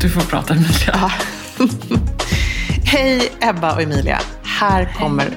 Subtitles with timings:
[0.00, 1.12] Du får prata Emilia.
[2.84, 4.20] Hej Ebba och Emilia.
[4.42, 5.28] Här kommer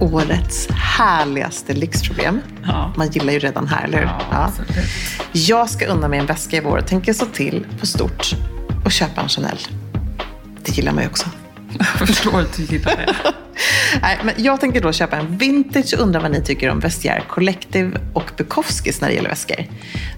[0.00, 2.40] årets härligaste lyxproblem.
[2.64, 2.92] Ja.
[2.96, 4.04] Man gillar ju redan här, eller hur?
[4.04, 4.68] Ja, absolut.
[5.32, 8.34] Jag ska unna mig en väska i vår och tänker så till på stort
[8.84, 9.58] och köpa en Chanel.
[10.62, 11.28] Det gillar man ju också.
[11.78, 13.14] Jag förstår att du gillar det.
[14.02, 17.22] Nej, men jag tänker då köpa en vintage och undrar vad ni tycker om Vestiaire
[17.28, 19.64] Collective och Bukowskis när det gäller väskor.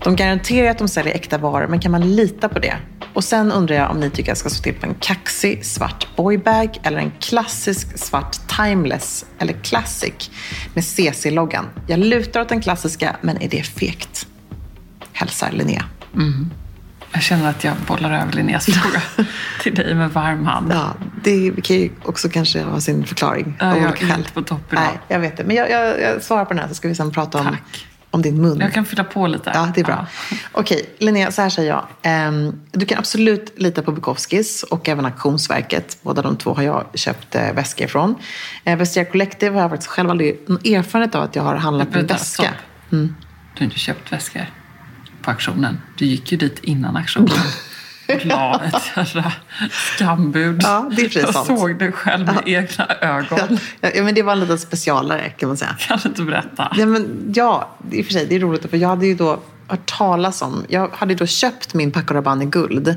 [0.05, 2.77] De garanterar att de säljer äkta varor, men kan man lita på det?
[3.15, 6.17] Och sen undrar jag om ni tycker jag ska slå till på en kaxig svart
[6.17, 10.31] boybag eller en klassisk svart timeless eller classic
[10.75, 11.69] med CC-loggan.
[11.87, 14.27] Jag lutar åt den klassiska, men är det fegt?
[15.12, 15.84] Hälsar Linnea.
[16.15, 16.51] Mm.
[17.13, 19.03] Jag känner att jag bollar över Linneas fråga
[19.63, 20.73] till dig med varm hand.
[20.73, 23.57] Ja, det kan ju också kanske ha sin förklaring.
[23.61, 24.85] Ja, jag är inte på topp idag.
[24.85, 25.45] Nej, jag vet det.
[25.45, 27.87] Men jag, jag, jag svarar på den här så ska vi sen prata om, Tack.
[28.11, 28.61] om din mun.
[28.61, 29.51] Jag kan fylla på lite.
[29.55, 30.07] Ja, det är bra.
[30.53, 31.87] Okej, Linnea, så här säger jag.
[32.03, 35.99] Ehm, du kan absolut lita på Bukowskis och även Auktionsverket.
[36.03, 38.15] Båda de två har jag köpt eh, väskor ifrån.
[38.65, 40.31] Eh, Vestiaire Collective har jag faktiskt själv aldrig
[40.65, 42.43] erfarenhet av att jag har handlat en väska.
[42.43, 42.47] stopp.
[42.91, 43.09] Du
[43.59, 44.47] har inte köpt väskor
[45.23, 45.78] på auktionen.
[45.97, 47.39] Du gick ju dit innan auktionen.
[48.09, 49.09] Och la ett
[49.97, 50.61] skambud.
[50.62, 51.47] Ja, det är precis Jag sant.
[51.47, 53.59] såg det själv med egna ögon.
[53.81, 55.77] Ja, ja, men det var en liten specialare kan man säga.
[55.78, 56.73] Kan du inte berätta?
[56.77, 58.70] Ja, men, ja, i och för sig, det är roligt.
[58.70, 59.41] För jag hade ju då
[59.72, 60.65] hört talas om...
[60.69, 62.97] Jag hade då köpt min Paco Rabanne i guld.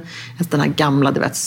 [0.49, 1.37] Den här gamla, du vet,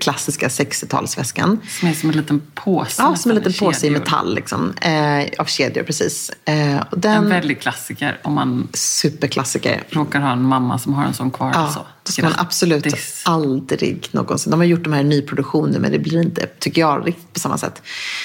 [0.00, 1.58] klassiska 60-talsväskan.
[1.68, 3.02] Som är som en liten påse.
[3.02, 4.34] Ja, som en liten påse i metall.
[4.34, 6.30] Liksom, eh, av kedjor, precis.
[6.44, 9.82] Eh, och den, En väldig klassiker om man Superklassiker.
[9.90, 11.50] råkar ha en mamma som har en sån kvar.
[11.54, 11.86] Ja, alltså.
[12.02, 14.50] då ska man absolut aldrig någonsin...
[14.50, 17.58] De har gjort de här nyproduktioner men det blir inte, tycker jag, riktigt på samma
[17.58, 17.82] sätt.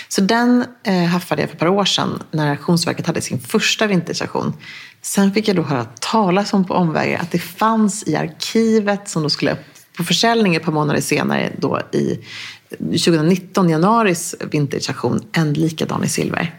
[0.07, 3.87] Så den eh, haffade jag för ett par år sedan när Auktionsverket hade sin första
[3.87, 4.53] vinterstation.
[5.05, 9.23] Sen fick jag då höra talas om på omvägar att det fanns i arkivet som
[9.23, 9.59] då skulle upp
[9.97, 12.19] på försäljning ett par månader senare då i
[12.79, 16.55] 2019, januaris vinterstation, en likadan i silver.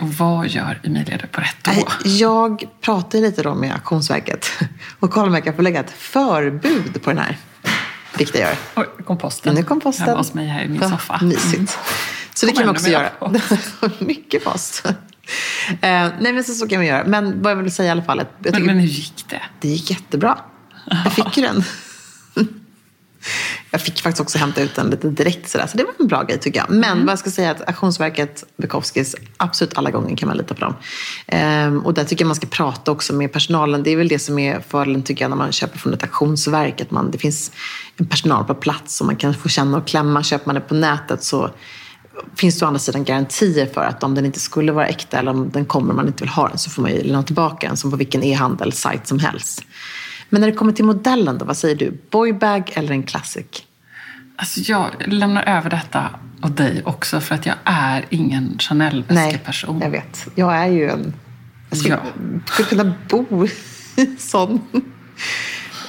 [0.00, 1.72] Och vad gör Emilia det på rätt då?
[2.04, 4.46] Jag pratade lite då med Auktionsverket
[5.00, 7.36] och kollade om jag kan få lägga ett förbud på den här.
[8.18, 8.56] Vilket jag gör.
[8.76, 9.54] Oj, komposten.
[9.54, 10.06] Nu kom posten.
[10.06, 11.20] Hemma hos mig här i min soffa.
[11.22, 11.78] Mysigt.
[12.34, 13.10] Så det kan man också göra.
[13.98, 14.86] Mycket post.
[15.70, 17.04] Eh, nej men så, så kan man göra.
[17.06, 18.18] Men vad jag vill säga i alla fall.
[18.18, 19.42] Jag Men, tycker men hur gick det?
[19.60, 20.38] det gick jättebra.
[21.04, 21.64] Jag fick ju den.
[23.70, 25.66] Jag fick faktiskt också hämta ut den lite direkt sådär.
[25.66, 26.70] Så det var en bra grej tycker jag.
[26.70, 30.54] Men vad jag ska säga är att Auktionsverket, Bukowskis, absolut alla gånger kan man lita
[30.54, 30.74] på dem.
[31.26, 33.82] Ehm, och där tycker jag man ska prata också med personalen.
[33.82, 36.80] Det är väl det som är fördelen tycker jag när man köper från ett auktionsverk.
[36.80, 37.52] Att man, det finns
[37.96, 40.22] en personal på plats som man kan få känna och klämma.
[40.22, 41.50] Köper man det på nätet så
[42.36, 45.30] finns det å andra sidan garantier för att om den inte skulle vara äkta eller
[45.30, 47.66] om den kommer och man inte vill ha den så får man ju lämna tillbaka
[47.68, 49.62] den som på vilken e-handelssajt som helst.
[50.28, 51.98] Men när det kommer till modellen då, vad säger du?
[52.10, 53.46] Boybag eller en classic?
[54.36, 56.10] Alltså jag lämnar över detta
[56.42, 59.80] och dig också för att jag är ingen Chanel-väskeperson.
[59.80, 60.26] jag vet.
[60.34, 61.14] Jag är ju en...
[61.70, 62.40] Jag skulle, Ja.
[62.46, 63.46] skulle kunna bo
[63.96, 64.60] i sån.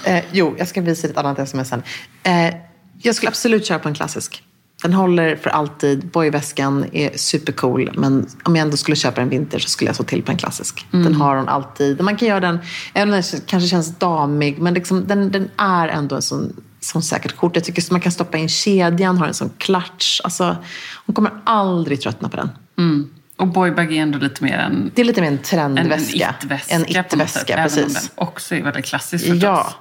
[0.03, 1.83] Eh, jo, jag ska visa ett annat sms sen.
[2.23, 2.53] Eh,
[3.01, 4.43] jag skulle absolut köra på en klassisk.
[4.81, 6.07] Den håller för alltid.
[6.07, 7.91] Boyväskan är supercool.
[7.97, 10.37] Men om jag ändå skulle köpa en vinter så skulle jag slå till på en
[10.37, 10.85] klassisk.
[10.91, 12.01] Den har hon alltid.
[12.01, 12.59] Man kan göra den,
[12.93, 17.01] även om den kanske känns damig, men liksom, den, den är ändå en sån, sån
[17.03, 17.55] säkert kort.
[17.55, 20.21] Jag tycker att man kan stoppa in kedjan, har en sån klatsch.
[20.23, 20.57] Alltså,
[21.05, 22.49] hon kommer aldrig tröttna på den.
[22.77, 23.09] Mm.
[23.37, 26.35] Och boybag är ändå lite mer en, Det är lite mer en en, en trendväska.
[26.41, 26.75] it-väska.
[26.75, 28.11] En it-väska, Även om den precis.
[28.15, 29.43] också är väldigt klassisk förstås.
[29.43, 29.73] Ja.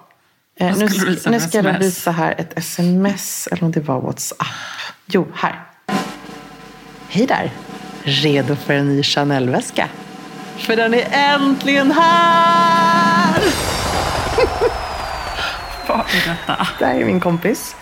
[0.60, 0.88] Eh, nu,
[1.26, 4.46] nu ska jag visa här ett sms, eller om det var WhatsApp.
[5.06, 5.62] Jo, här.
[7.08, 7.50] Hej där.
[8.02, 9.88] Redo för en ny Chanel-väska?
[10.56, 13.42] För den är äntligen här!
[15.88, 16.68] Vad är detta?
[16.78, 17.76] Det här är min kompis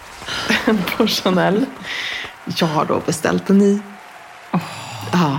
[0.97, 1.67] på Chanel.
[2.45, 3.79] Jag har då beställt en ny.
[5.13, 5.39] Ja,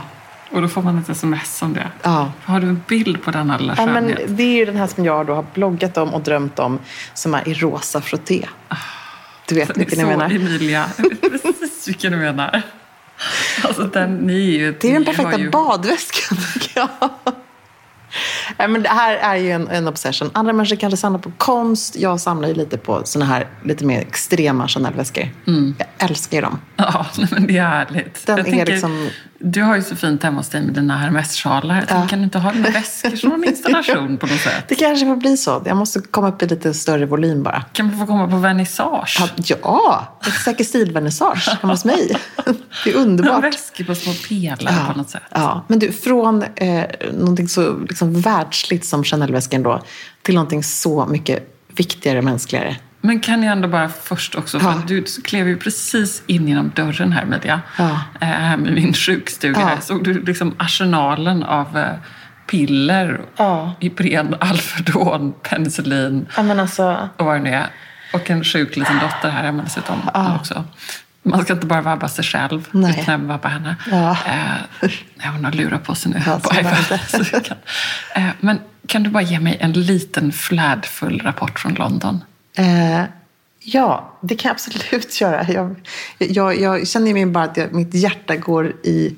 [0.51, 1.87] Och då får man ett sms om det.
[2.03, 2.31] ja.
[2.43, 4.23] Har du en bild på denna lilla Ja, men skönhet?
[4.27, 6.79] det är ju den här som jag då har bloggat om och drömt om
[7.13, 8.45] som är i rosa frotté.
[9.47, 10.25] Du vet vilken jag menar.
[10.25, 10.85] Emilia.
[10.97, 12.61] Jag vet precis vilken du menar.
[13.63, 14.75] Alltså den, ni är ju...
[14.81, 16.89] Det är den perfekta ju- badväskan tycker jag.
[18.57, 20.29] Nej, men det här är ju en, en obsession.
[20.33, 21.95] Andra människor kanske samlar på konst.
[21.95, 25.29] Jag samlar ju lite på såna här lite mer extrema Chanel-väskor.
[25.77, 26.59] Jag älskar ju dem.
[26.75, 28.25] Ja, men det är härligt.
[28.25, 31.75] Den jag är liksom- Du har ju så fint hemma hos dig med dina Hermes-sjalar.
[31.85, 34.63] Tänkte, Kan du inte ha dina väskor som någon installation på något sätt?
[34.67, 35.63] Det kanske får bli så.
[35.65, 37.61] Jag måste komma upp i lite större volym bara.
[37.73, 39.17] Kan vi få komma på vernissage?
[39.45, 42.17] Ja, Ja, ett Säker stil-vernissage hemma hos mig.
[42.83, 43.43] Det är underbart.
[43.43, 45.21] väskor på små pelare på något sätt.
[45.29, 49.81] Ja, men du, från eh, någonting så liksom världsligt som Chanel-väskan då
[50.21, 52.77] till någonting så mycket viktigare och mänskligare.
[53.01, 54.81] Men kan jag ändå bara först också, för Ja.
[54.87, 57.61] du klev ju precis in genom dörren här Media.
[57.77, 57.89] Ja.
[58.21, 59.59] Eh, Här med min sjukstuga.
[59.59, 59.81] Ja.
[59.81, 61.93] Såg du liksom arsenalen av eh,
[62.49, 63.21] piller?
[63.37, 63.75] Ja.
[63.79, 67.09] Ipren, Alvedon, penicillin Ja, alltså...
[67.17, 67.67] och vad det nu är.
[68.13, 70.01] Och en sjuk liten dotter här hemma dessutom
[70.39, 70.63] också.
[71.23, 72.91] Man ska inte bara vabba sig själv, Nej.
[73.01, 73.75] utan även vabba henne.
[73.91, 74.11] Ja.
[74.25, 74.89] Eh,
[75.23, 76.21] ja, hon har lurat på sig nu.
[76.25, 76.49] Ja, på
[77.43, 77.57] kan.
[78.15, 82.23] Eh, men kan du bara ge mig en liten flärdfull rapport från London?
[82.57, 83.03] Eh,
[83.59, 85.45] ja, det kan jag absolut göra.
[85.51, 85.75] Jag,
[86.17, 89.15] jag, jag känner mig bara att jag, mitt hjärta går i,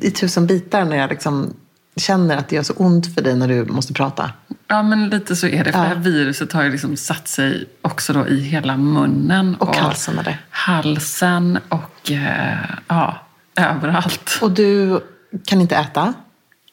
[0.00, 1.54] i tusen bitar när jag liksom
[1.96, 4.32] känner att det gör så ont för dig när du måste prata.
[4.66, 5.72] Ja, men lite så är det.
[5.72, 5.82] För Ja.
[5.84, 9.54] det här viruset har ju liksom satt sig också då i hela munnen.
[9.54, 10.38] Och halsen med det.
[10.50, 12.58] Halsen och eh,
[12.88, 13.18] ja,
[13.56, 14.38] överallt.
[14.42, 15.00] Och du
[15.46, 16.14] kan inte äta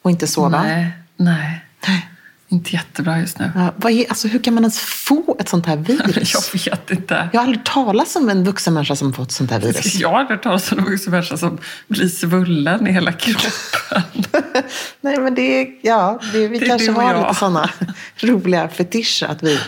[0.02, 0.64] och inte sova.
[0.64, 1.66] Nej, nej.
[1.88, 2.10] Nej.
[2.52, 3.52] Inte jättebra just nu.
[3.56, 6.36] Ja, vad är, alltså, hur kan man ens få ett sånt här virus?
[6.66, 7.30] Jag vet inte.
[7.34, 9.96] Jag har aldrig talat om en vuxen människa som fått sånt här virus.
[9.96, 11.58] Jag har aldrig talas om en vuxen människa som
[11.88, 14.04] blir svullen i hela kroppen.
[15.02, 17.22] Nej, men det är, ja, det, vi Det kanske har jag.
[17.22, 17.70] lite sådana
[18.22, 19.28] roliga fetischer.
[19.28, 19.60] Att vi,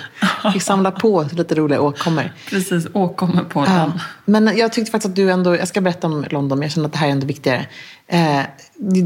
[0.53, 2.33] vi samlar på oss lite roliga åkommor.
[2.49, 3.73] Precis, åkommepodden.
[3.75, 3.91] Ja.
[4.25, 6.87] Men jag tyckte faktiskt att du ändå, jag ska berätta om London, men jag känner
[6.87, 7.65] att det här är ändå viktigare.
[8.07, 8.39] Eh,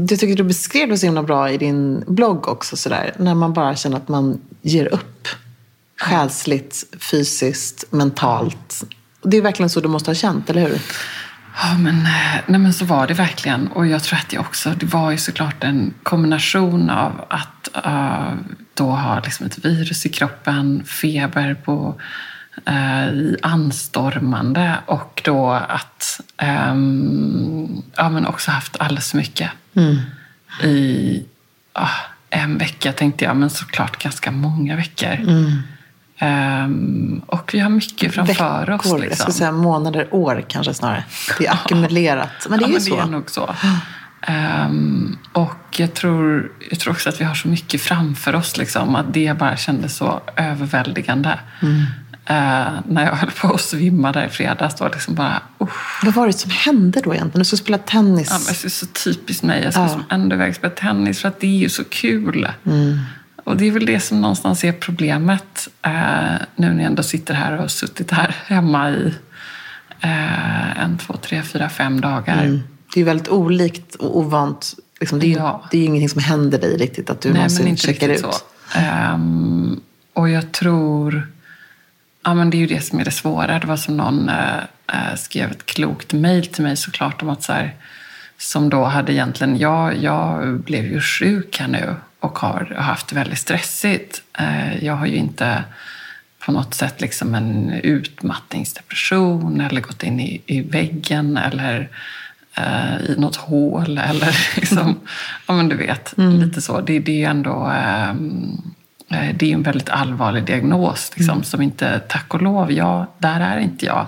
[0.08, 3.52] jag tycker du beskrev det så himla bra i din blogg också, sådär, när man
[3.52, 5.28] bara känner att man ger upp.
[6.00, 8.84] Själsligt, fysiskt, mentalt.
[9.22, 10.80] Det är verkligen så du måste ha känt, eller hur?
[11.62, 13.68] Ja, men, eh, nej, men så var det verkligen.
[13.68, 18.34] Och jag tror att det också, det var ju såklart en kombination av att uh,
[18.74, 22.00] då ha liksom ett virus i kroppen, feber på
[22.66, 29.50] i anstormande och då att ehm, ja, men också haft alldeles för mycket.
[30.62, 31.24] I
[31.72, 31.88] ah,
[32.30, 35.16] en vecka tänkte jag, men såklart ganska många veckor.
[36.18, 38.86] Ehm, och vi har mycket framför oss.
[38.86, 39.16] Veckor, jag Liksom.
[39.16, 41.04] skulle säga månader, år kanske snarare.
[41.38, 42.46] Det är ackumulerat.
[42.48, 42.96] Men det är ja, ju så.
[42.96, 43.54] Det är nog så.
[44.20, 48.56] Ehm, och jag tror, jag tror också att vi har så mycket framför oss.
[48.56, 51.38] Liksom, att det bara kändes så överväldigande.
[51.62, 51.84] Mm.
[52.28, 54.74] Eh, när jag höll på att svimma där i fredags.
[54.74, 55.42] Då liksom bara.
[56.02, 57.38] Vad var det som hände då egentligen?
[57.38, 58.28] Du skulle spela tennis.
[58.30, 59.62] Ja, men det är så typiskt mig.
[59.64, 59.88] Jag ska Ja.
[59.88, 62.48] som ändå iväg spela tennis för att det är ju så kul.
[63.44, 65.68] Och det är väl det som någonstans är problemet.
[65.82, 65.92] Eh,
[66.56, 69.14] nu när jag ändå sitter här och har suttit här hemma i
[70.00, 72.42] eh, en, två, tre, fyra, fem dagar.
[72.44, 72.60] Mm.
[72.94, 74.74] Det är väldigt olikt och ovant.
[75.00, 75.64] Liksom, det, är ju, Ja.
[75.70, 78.20] det är ju ingenting som händer dig riktigt, att du Nej, någonsin checkar ut.
[78.20, 78.30] så.
[78.74, 79.80] Ehm,
[80.12, 81.28] och jag tror...
[82.26, 83.58] Ja, men det är ju det som är det svåra.
[83.58, 84.58] Det var som någon eh,
[84.92, 87.74] eh, skrev ett klokt mejl till mig såklart om att så här,
[88.38, 93.38] som då hade egentligen, ja, jag blev ju sjuk här nu och har haft väldigt
[93.38, 94.22] stressigt.
[94.38, 95.64] Eh, jag har ju inte
[96.38, 101.88] på något sätt liksom en utmattningsdepression eller gått in i, i väggen eller
[102.56, 105.00] eh, i något hål eller liksom,
[105.46, 106.80] ja men du vet, lite så.
[106.80, 108.14] Det, det är ju ändå eh,
[109.08, 113.58] det är en väldigt allvarlig diagnos liksom, som inte, tack och lov, ja, där är
[113.58, 114.06] inte jag.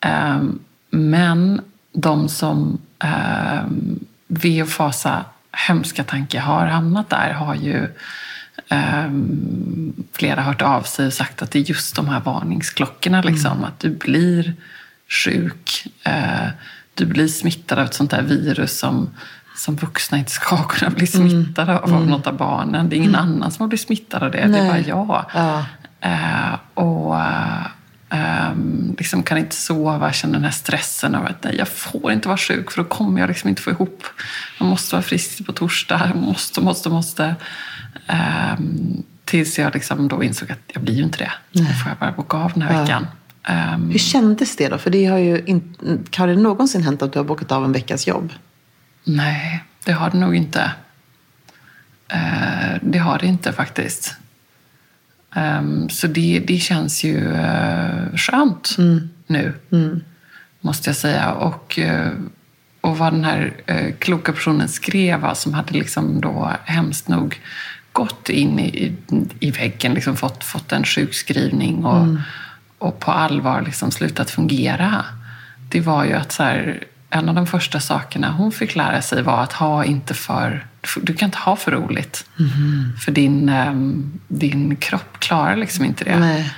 [0.00, 0.58] Ehm,
[0.90, 1.60] men
[1.92, 7.88] de som um, ve och fasa, hemska tanke har hamnat där har ju
[8.68, 13.22] ehm, flera hört av sig och sagt att det är just de här varningsklockorna.
[13.22, 14.54] Liksom, Att du blir
[15.08, 16.48] sjuk, eh,
[16.94, 19.10] du blir smittad av ett sånt där virus som,
[19.56, 22.88] som vuxna inte ska kunna bli smittade av, av något av barnen.
[22.88, 24.68] Det är ingen annan som har blivit smittad av det, det är Nej.
[24.68, 25.24] bara jag.
[25.34, 25.64] Ja.
[26.00, 27.66] Eh, och eh,
[28.10, 32.28] ehm, liksom kan inte sova, känner den här stressen av att nej, jag får inte
[32.28, 34.04] vara sjuk för då kommer jag liksom inte få ihop.
[34.58, 37.34] Jag måste vara frisk på torsdag, måste, måste, måste.
[38.06, 41.32] Ehm, tills jag liksom då insåg att jag blir ju inte det.
[41.52, 42.80] Nu får jag bara boka av den här Ja.
[42.80, 43.06] veckan.
[43.44, 44.78] Ehm, Hur kändes det då?
[44.78, 47.72] För det har ju inte, har det någonsin hänt att du har bokat av en
[47.72, 48.32] veckas jobb?
[49.04, 50.72] Nej, det har det nog inte.
[52.08, 54.16] Eh, det har det inte faktiskt.
[55.34, 58.76] Ehm, så det, det känns ju uh, skönt
[59.26, 59.54] nu.
[60.60, 61.30] måste jag säga.
[61.30, 62.12] Och, eh,
[62.80, 67.40] och vad den här eh, kloka personen skrev, som hade liksom då hemskt nog
[67.92, 68.96] gått in i,
[69.40, 72.20] i väggen, liksom fått, fått en sjukskrivning och, mm.
[72.78, 75.04] och på allvar liksom slutat fungera.
[75.68, 79.22] Det var ju att så här, en av de första sakerna hon fick lära sig
[79.22, 80.66] var att ha inte för...
[81.02, 82.26] Du kan inte ha för roligt.
[82.38, 82.96] Mm.
[82.96, 86.18] För din, um, din kropp klarar liksom inte det.
[86.18, 86.54] Nej.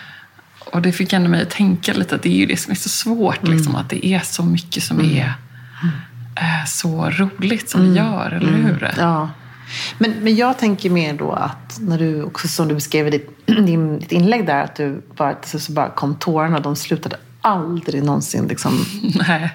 [0.72, 2.74] Och det fick ändå mig att tänka lite att det är ju det som är
[2.76, 3.42] så svårt.
[3.42, 3.56] Mm.
[3.56, 5.16] Liksom, att det är så mycket som mm.
[5.16, 5.32] är
[6.36, 8.04] äh, så roligt som vi mm.
[8.04, 8.64] gör, eller mm.
[8.64, 8.90] hur?
[8.98, 9.30] Ja.
[9.98, 13.46] Men, men jag tänker mer då att när du också som du beskrev i ditt,
[13.46, 16.60] din, ditt inlägg där att du bara, så bara kom tårarna.
[16.60, 18.84] De slutade aldrig någonsin liksom.
[19.28, 19.50] Nej.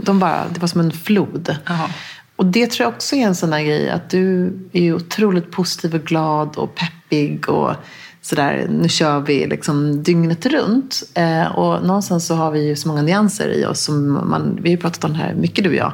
[0.00, 1.56] De bara, det var som en flod.
[1.70, 1.88] Aha.
[2.36, 5.94] Och det tror jag också är en sån här grej att du är otroligt positiv
[5.94, 7.74] och glad och peppig och
[8.22, 11.02] sådär, nu kör vi liksom dygnet runt.
[11.14, 13.80] Eh, och någonstans så har vi ju så många nyanser i oss.
[13.80, 15.92] Som man, vi har ju pratat om det här mycket du och jag.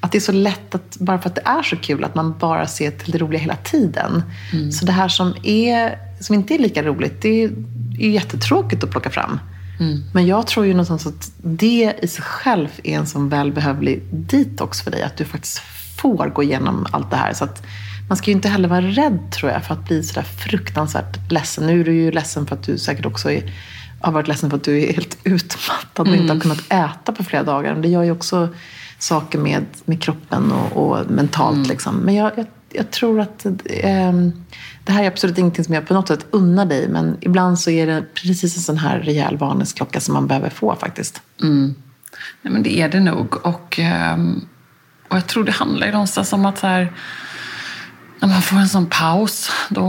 [0.00, 2.38] Att det är så lätt att, bara för att det är så kul, att man
[2.38, 4.22] bara ser till det roliga hela tiden.
[4.52, 4.72] Mm.
[4.72, 7.50] Så det här som, är, som inte är lika roligt, det är,
[7.98, 9.38] är jättetråkigt att plocka fram.
[9.80, 10.04] Mm.
[10.12, 14.82] Men jag tror ju någonstans att det i sig själv är en sån välbehövlig detox
[14.82, 15.02] för dig.
[15.02, 15.58] Att du faktiskt
[15.96, 17.32] får gå igenom allt det här.
[17.32, 17.62] Så att
[18.08, 21.66] man ska ju inte heller vara rädd tror jag för att bli sådär fruktansvärt ledsen.
[21.66, 23.52] Nu är du ju ledsen för att du säkert också är,
[24.00, 26.20] har varit ledsen för att du är helt utmattad och mm.
[26.20, 27.72] inte har kunnat äta på flera dagar.
[27.72, 28.48] Men det gör ju också
[28.98, 31.56] saker med, med kroppen och, och mentalt.
[31.56, 31.68] Mm.
[31.68, 31.96] Liksom.
[31.96, 34.12] Men jag, jag, jag, tror att eh,
[34.84, 36.88] det här är absolut ingenting som jag på något sätt unnar dig.
[36.88, 40.76] Men ibland så är det precis en sån här rejäl varningsklocka som man behöver få
[40.76, 41.22] faktiskt.
[41.42, 41.74] Mm.
[42.42, 43.46] Nej, men det är det nog.
[43.46, 44.40] Och, ehm,
[45.08, 46.92] och jag tror det handlar ju någonstans om att så här,
[48.20, 49.82] när man får en sån paus, då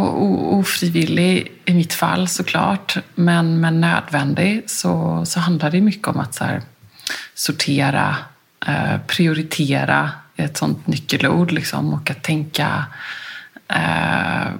[0.52, 6.36] ofrivillig i mitt fall såklart, men, men nödvändig, så, så handlar det mycket om att
[6.36, 6.62] så här,
[7.34, 8.16] sortera,
[8.68, 12.86] eh, prioritera ett sånt nyckelord liksom, och att tänka
[13.68, 14.52] eh,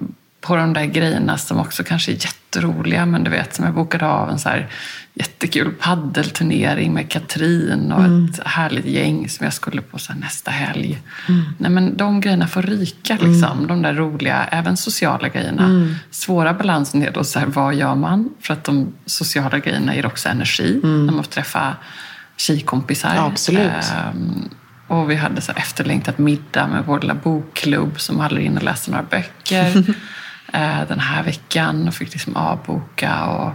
[0.42, 3.06] på de där grejerna som också kanske är jätteroliga.
[3.06, 4.68] Men du vet, som jag bokade av en så här
[5.14, 8.24] jättekul paddelturnering med Katrin och mm.
[8.24, 11.02] ett härligt gäng som jag skulle på så nästa helg.
[11.28, 11.42] Mm.
[11.58, 13.52] Nej, men de grejerna får ryka, liksom.
[13.52, 13.66] Mm.
[13.66, 15.64] de där roliga, även sociala grejerna.
[15.64, 15.94] Mm.
[16.10, 18.30] Svåra balansen är då så här, vad gör man?
[18.40, 21.06] För att de sociala grejerna ger också energi mm.
[21.06, 21.76] när man får träffa
[22.36, 23.16] tjejkompisar.
[23.16, 23.70] Absolut.
[23.70, 24.48] Ehm,
[24.92, 28.90] och vi hade så efterlängtat middag med vår lilla bokklubb som hade in och läste
[28.90, 29.84] några böcker.
[30.54, 33.26] Eh, den här veckan och fick liksom avboka.
[33.26, 33.52] Och,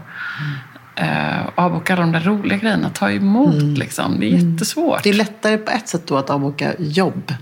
[1.01, 3.53] eh, avboka de där roliga grejerna tar emot.
[3.53, 3.73] Mm.
[3.73, 4.19] Liksom.
[4.19, 4.51] Det är mm.
[4.51, 5.03] jättesvårt.
[5.03, 7.33] Det är lättare på ett sätt då att avboka jobb.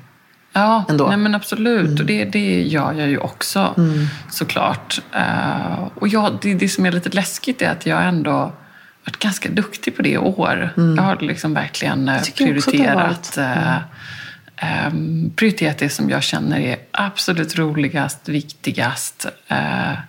[0.54, 1.86] Ja, nej men absolut.
[1.86, 2.00] Mm.
[2.00, 4.08] Och det, det gör jag ju också mm.
[4.30, 5.02] såklart.
[5.16, 8.54] Uh, och jag, det, det som är lite läskigt är att jag ändå
[9.06, 10.74] varit ganska duktig på det i år.
[10.78, 10.96] Mm.
[10.96, 13.78] Jag har liksom verkligen prioriterat uh,
[14.88, 19.26] um, prioriterat det som jag känner är absolut roligast, viktigast.
[19.52, 20.00] Uh,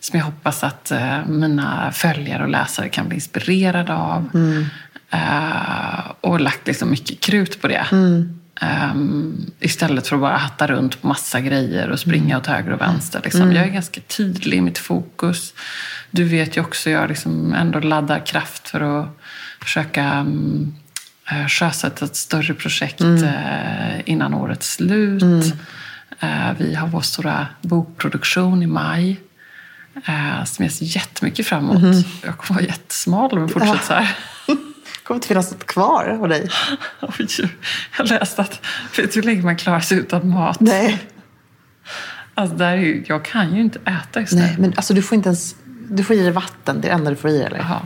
[0.00, 4.30] som jag hoppas att uh, mina följare och läsare kan bli inspirerade av.
[4.34, 4.66] Mm.
[5.14, 7.86] Uh, och lagt liksom mycket krut på det.
[7.92, 8.40] Mm.
[8.62, 12.38] Um, istället för att bara hatta runt på massa grejer och springa mm.
[12.38, 13.20] åt höger och vänster.
[13.24, 13.42] Liksom.
[13.42, 13.56] Mm.
[13.56, 15.54] Jag är ganska tydlig i mitt fokus.
[16.10, 19.18] Du vet ju också, jag liksom ändå laddar kraft för att
[19.60, 20.74] försöka um,
[21.48, 23.24] sjösätta ett större projekt mm.
[23.24, 25.22] Eh, innan årets slut.
[25.22, 25.40] Mm.
[26.20, 29.20] Eh, vi har vår stora bokproduktion i maj.
[30.46, 31.82] Som jag ser jättemycket fram emot.
[31.82, 32.02] Mm.
[32.24, 34.16] Jag kommer vara jättesmal om jag fortsätter så här.
[35.06, 36.50] Kommer inte finnas något kvar av dig.
[37.00, 37.50] Oj,
[37.98, 40.60] jag läste att, vet du hur länge man klarar sig utan mat?
[40.60, 41.08] Nej.
[42.34, 45.28] Alltså, där är, jag kan ju inte äta just Nej, men alltså, du får inte
[45.28, 45.54] ens
[45.90, 47.42] du får i dig vatten, det är det enda du får i?
[47.42, 47.58] Eller?
[47.58, 47.80] Jaha.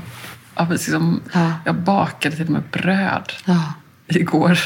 [0.57, 1.53] Ja, liksom, ja.
[1.65, 3.73] Jag bakade till och med bröd ja.
[4.07, 4.59] igår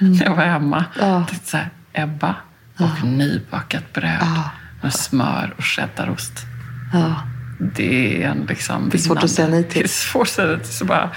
[0.00, 0.12] mm.
[0.12, 0.84] när jag var hemma.
[1.00, 1.26] Ja.
[1.44, 2.36] Så här, Ebba
[2.78, 3.04] och ja.
[3.04, 4.42] nybakat bröd
[4.82, 6.32] med smör och cheddarost.
[7.58, 8.88] Det är en liksom...
[8.88, 9.72] Det är svårt att säga nej till.
[9.82, 10.72] Det är svårt att säga nej till.
[10.72, 11.10] Så bara,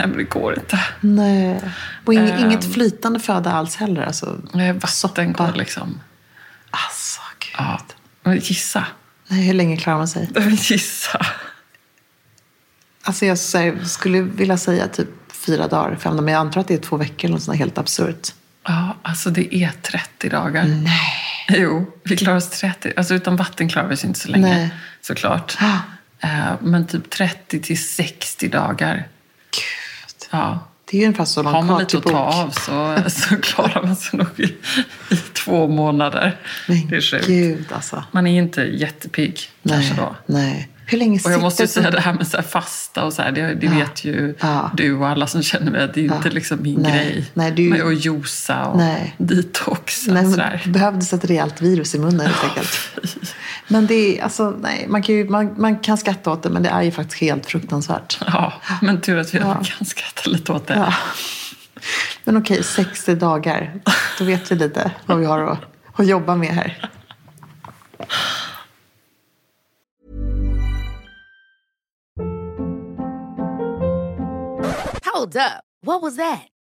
[0.00, 0.80] nej men det går inte.
[1.00, 1.60] Nej.
[2.04, 4.02] Och inget, um, inget flytande föda alls heller?
[4.02, 6.00] Alltså, nej, vatten går liksom.
[6.70, 7.54] Alltså, gud.
[7.58, 7.80] Ja.
[8.22, 8.86] Men gissa.
[9.28, 10.28] Nej, hur länge klarar man sig?
[10.60, 11.26] Gissa.
[13.02, 13.38] Alltså jag
[13.88, 16.24] skulle vilja säga typ fyra dagar, fem dagar.
[16.24, 18.34] Men jag antar att det är två veckor eller något sånt helt absurt.
[18.66, 20.64] Ja, alltså det är 30 dagar.
[20.64, 21.12] Nej.
[21.48, 22.92] Jo, vi klarar oss 30.
[22.96, 24.70] Alltså utan vatten klarar vi oss inte så länge Nej.
[25.00, 25.56] såklart.
[25.60, 25.78] Ah.
[26.60, 29.08] Men typ 30 till 60 dagar.
[30.30, 30.58] Ja.
[30.90, 33.82] Det är ju ungefär så långt Har man lite att ta av så, så klarar
[33.86, 34.44] man sig nog i,
[35.10, 36.36] i två månader.
[36.68, 37.26] Men det är sjukt.
[37.26, 38.04] Gud alltså.
[38.10, 39.74] Man är inte jättepigg Nej.
[39.76, 40.16] kanske då.
[40.26, 40.68] Nej.
[40.86, 43.22] Hur länge Och jag måste ju säga det här med så här fasta och så
[43.22, 44.70] här, det, det vet ju Ja.
[44.76, 46.92] du och alla som känner mig, att det är ju inte liksom min Nej.
[46.92, 47.30] grej.
[47.34, 49.14] Nej, du- Med att josa och Nej.
[49.18, 52.78] detoxa Nej, men behövdes ett rejält virus i munnen helt enkelt.
[53.72, 56.62] Men det är, alltså, nej, man kan, ju, man, man kan skratta åt det, men
[56.62, 58.18] det är ju faktiskt helt fruktansvärt.
[58.26, 59.54] Ja, men tur att vi Ja.
[59.54, 60.74] kan skratta lite åt det.
[60.74, 60.94] Ja.
[62.24, 63.80] Men okej, 60 dagar.
[64.18, 65.58] Då vet vi lite vad vi har att,
[65.96, 66.90] att jobba med här.
[75.14, 75.62] Hold up.
[75.82, 76.40] What was that?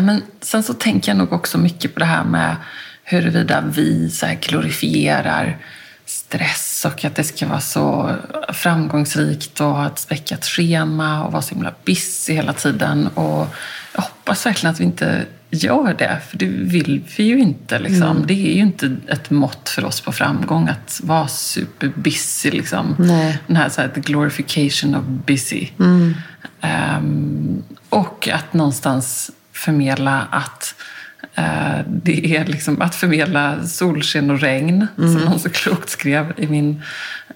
[0.00, 2.56] Men sen så tänker jag nog också mycket på det här med
[3.04, 5.58] huruvida vi så här glorifierar
[6.10, 8.16] stress och att det ska vara så
[8.48, 13.06] framgångsrikt och ha ett späckat schema och vara så himla busy hela tiden.
[13.06, 13.54] Och
[13.94, 17.78] jag hoppas verkligen att vi inte gör det, för det vill vi ju inte.
[17.78, 18.24] Liksom.
[18.26, 22.50] Det är ju inte ett mått för oss på framgång att vara superbusy.
[22.50, 22.96] Liksom.
[22.98, 23.38] Nej.
[23.46, 25.68] Den här, så här the glorification of busy.
[26.60, 30.74] Ehm, och att någonstans förmedla att
[31.34, 36.46] eh, det är liksom att förmedla solsken och regn, som någon så klokt skrev i
[36.46, 36.82] min,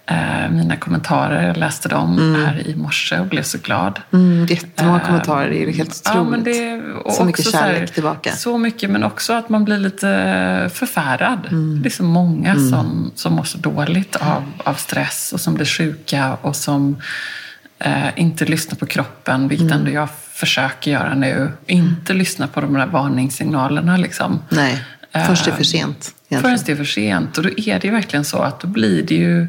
[0.07, 1.47] eh, mina kommentarer.
[1.47, 4.01] Jag läste dem här i morse och blev så glad.
[4.13, 6.57] Mm, jättemånga kommentarer, det är helt otroligt.
[6.57, 8.33] Ja, och så mycket kärlek här, tillbaka.
[8.33, 11.49] Så mycket, men också att man blir lite förfärad.
[11.83, 15.67] Det är så många som, som mår så dåligt av, av stress och som blir
[15.67, 16.97] sjuka och som
[17.85, 21.53] eh, inte lyssnar på kroppen, vilket ändå jag försöker göra nu.
[21.67, 23.97] Inte lyssna på de där varningssignalerna.
[23.97, 24.43] Liksom.
[24.49, 24.85] Nej,
[25.27, 26.15] först är det för sent.
[26.29, 26.43] egentligen.
[26.43, 27.39] Förrän det är för sent.
[27.39, 29.49] Och då är det ju verkligen så att då blir det ju...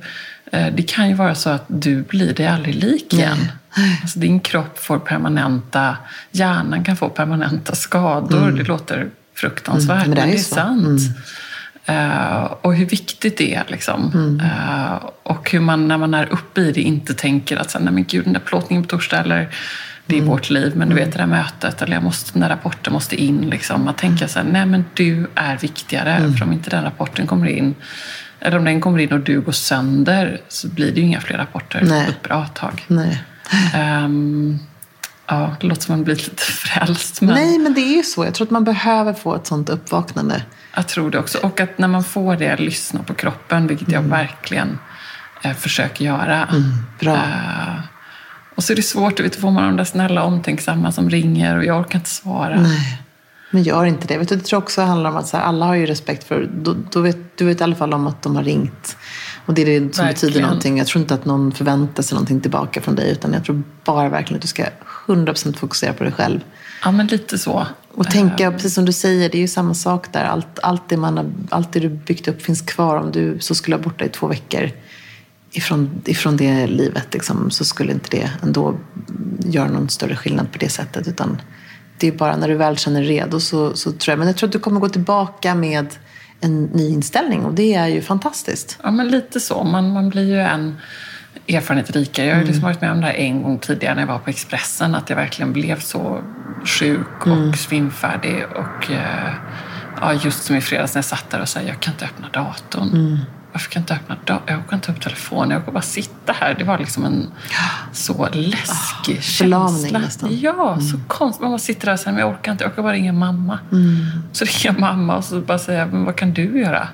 [0.51, 3.51] eh, Det kan ju vara så att du blir dig aldrig lik igen.
[4.01, 5.97] Alltså din kropp får permanenta...
[6.31, 8.51] Hjärnan kan få permanenta skador.
[8.51, 10.55] Det låter fruktansvärt, Mm, men men det är är, så.
[10.55, 11.01] sant.
[11.85, 13.63] Eh, och hur viktigt det är.
[13.67, 14.11] Liksom.
[14.43, 18.05] Eh, och hur man när man är uppe i det inte tänker att nej men
[18.05, 19.49] gud, den där plåtningen på torsdag eller
[20.05, 22.49] det är vårt liv, men du vet det där mötet eller jag måste, den där
[22.49, 23.49] rapporten måste in.
[23.49, 23.87] Liksom.
[23.87, 26.33] Att tänka så här, nej men du är viktigare.
[26.37, 27.75] För om inte den rapporten kommer in,
[28.39, 31.37] eller om den kommer in och du går sönder så blir det ju inga fler
[31.37, 32.05] rapporter Nej.
[32.05, 32.83] på ett bra tag.
[32.87, 33.23] Nej.
[33.73, 34.59] Ehm,
[35.27, 37.21] ja, det låter som man blir lite frälst.
[37.21, 38.25] Men Nej, men det är ju så.
[38.25, 40.43] Jag tror att man behöver få ett sånt uppvaknande.
[40.75, 41.37] jag tror det också.
[41.37, 44.79] Och att när man får det, lyssna på kroppen, vilket jag verkligen
[45.41, 46.47] eh, försöker göra.
[46.99, 47.13] bra.
[47.13, 47.79] Eh,
[48.55, 51.65] och så är det svårt, vet, får man de där snälla omtänksamma som ringer och
[51.65, 52.61] jag orkar inte svara.
[52.61, 53.01] Nej.
[53.51, 54.17] Men gör inte det.
[54.17, 56.49] Vet du, jag tror också det handlar om att här, alla har ju respekt för...
[56.53, 58.97] Då, då vet, du vet i alla fall om att de har ringt.
[59.45, 60.47] Och det är det som betyder Verkligen.
[60.47, 60.77] någonting.
[60.77, 63.11] Jag tror inte att någon förväntar sig någonting tillbaka från dig.
[63.11, 64.65] Utan jag tror bara verkligen att du ska
[65.05, 66.39] 100% fokusera på dig själv.
[66.83, 67.67] Ja, men lite så.
[67.91, 70.23] Och tänka, precis som du säger, det är ju samma sak där.
[70.23, 72.97] Allt, allt, det, man har, allt det du byggt upp finns kvar.
[72.97, 74.71] Om du så skulle vara borta i två veckor
[75.51, 78.77] ifrån, ifrån det livet liksom, så skulle inte det ändå
[79.39, 81.07] göra någon större skillnad på det sättet.
[81.07, 81.41] Utan
[81.97, 84.19] det är bara när du väl känner dig redo så, så tror jag.
[84.19, 85.87] Men jag tror att du kommer gå tillbaka med
[86.41, 88.77] en ny inställning och det är ju fantastiskt.
[88.83, 89.63] Ja, men lite så.
[89.63, 90.75] Man, man blir ju en
[91.47, 92.25] erfarenhet rikare.
[92.27, 94.29] Jag har liksom varit med om det här en gång tidigare när jag var på
[94.29, 94.95] Expressen.
[94.95, 96.21] Att jag verkligen blev så
[96.65, 98.43] sjuk och svimfärdig.
[98.55, 99.33] Och eh,
[100.01, 102.27] ja, just som i fredags när jag satt där och sa jag kan inte öppna
[102.33, 103.19] datorn.
[103.51, 104.43] Varför kan jag inte öppna datorn?
[104.47, 105.51] Jag orkar inte upp telefonen.
[105.51, 106.55] Jag orkar bara sitta här.
[106.59, 107.27] Det var liksom en
[107.91, 109.99] så läskig förlamning känsla.
[109.99, 110.39] nästan.
[110.39, 111.41] Ja, så konstigt.
[111.41, 112.63] Man bara sitter där och säger, men jag orkar inte.
[112.63, 113.59] Jag orkar bara ringa mamma.
[114.31, 116.87] Så ringer jag mamma och så bara säger, men vad kan du göra?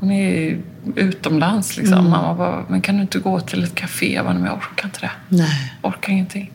[0.00, 0.58] Hon är
[0.96, 2.10] utomlands liksom.
[2.10, 4.14] Mamma bara, men kan du inte gå till ett café?
[4.14, 5.10] Jag bara, men jag orkar inte det.
[5.28, 5.72] Nej.
[5.82, 6.50] Orkar ingenting.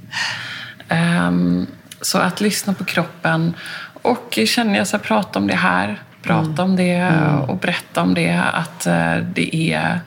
[0.88, 1.68] Ehm,
[2.02, 3.54] så att lyssna på kroppen.
[4.02, 6.02] Och känner jag så här, prata om det här.
[6.22, 7.14] Prata om det
[7.48, 8.44] och berätta om det.
[8.54, 10.00] Att eh, det är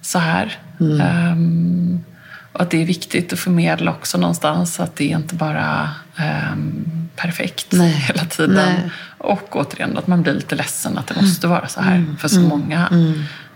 [0.00, 0.58] så här.
[0.80, 2.04] Ehm,
[2.52, 4.80] och att det är viktigt att förmedla också någonstans.
[4.80, 7.90] Att det är inte bara ehm, perfekt Nej.
[7.92, 8.54] hela tiden.
[8.56, 8.90] Nej.
[9.18, 12.40] Och återigen att man blir lite ledsen att det måste vara så här för så
[12.40, 12.88] många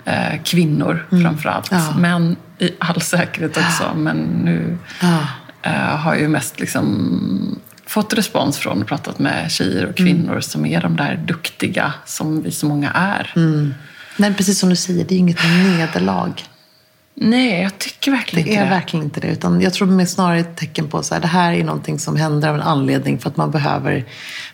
[0.05, 1.69] eh, kvinnor framförallt.
[1.73, 1.95] Ja.
[1.99, 3.95] Män i all säkerhet också.
[3.97, 5.19] Men nu Ja.
[5.63, 10.41] eh, har jag ju mest liksom fått respons från och pratat med tjejer och kvinnor
[10.41, 13.33] som är de där duktiga som vi så många är.
[14.17, 15.45] Men precis som du säger, det är ju inget
[15.79, 16.33] nederlag.
[17.15, 18.71] Nej, jag tycker verkligen Det inte är det.
[18.71, 19.29] verkligen inte det.
[19.29, 22.49] Utan jag tror mer snarare ett tecken på att det här är någonting som händer
[22.49, 24.05] av en anledning för att man behöver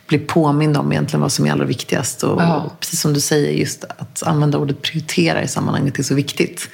[0.06, 2.22] bli påmind om egentligen vad som är allra viktigast.
[2.22, 2.70] Och Ja.
[2.80, 6.70] precis som du säger, just att använda ordet prioritera i sammanhanget är så viktigt.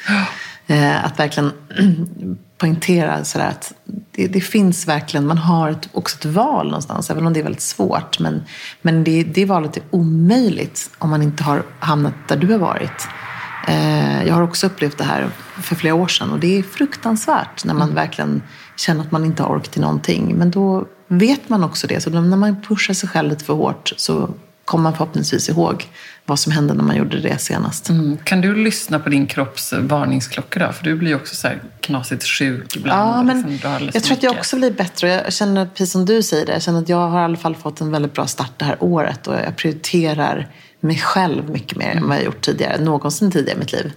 [0.66, 1.52] Eh, att verkligen
[2.58, 3.72] poängtera sådär att
[4.12, 7.44] det, det finns verkligen, man har ett, också ett val någonstans, även om det är
[7.44, 8.18] väldigt svårt.
[8.18, 8.42] Men,
[8.82, 13.08] men det, det valet är omöjligt om man inte har hamnat där du har varit.
[13.68, 15.30] Eh, jag har också upplevt det här
[15.62, 18.42] för flera år sedan och det är fruktansvärt när man verkligen
[18.76, 20.34] känner att man inte har ork till någonting.
[20.38, 22.00] Men då vet man också det.
[22.00, 24.30] Så när man pushar sig själv lite för hårt så
[24.64, 25.88] kommer man förhoppningsvis ihåg
[26.24, 27.88] vad som hände när man gjorde det senast.
[27.88, 28.18] Mm.
[28.24, 30.72] Kan du lyssna på din kropps varningsklockor då?
[30.72, 33.00] För du blir ju också så här knasigt sjuk ibland.
[33.00, 35.08] Ja, men liksom alldeles jag tror att jag också blir bättre.
[35.08, 37.54] Jag känner, precis som du säger det, jag känner att jag har i alla fall
[37.56, 39.26] fått en väldigt bra start det här året.
[39.26, 40.48] Och jag prioriterar
[40.84, 42.78] mig själv mycket mer än vad jag gjort tidigare.
[42.80, 43.92] Någonsin tidigare i mitt liv.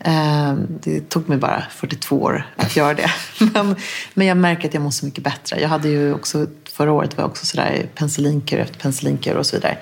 [0.00, 3.10] Eh, Det tog mig bara 42 år att göra det.
[3.54, 3.76] Men,
[4.14, 5.60] men jag märker att jag mår så mycket bättre.
[5.60, 9.56] Jag hade ju också, förra året var jag också sådär penicillinkur efter penicillinkur och så
[9.56, 9.78] vidare.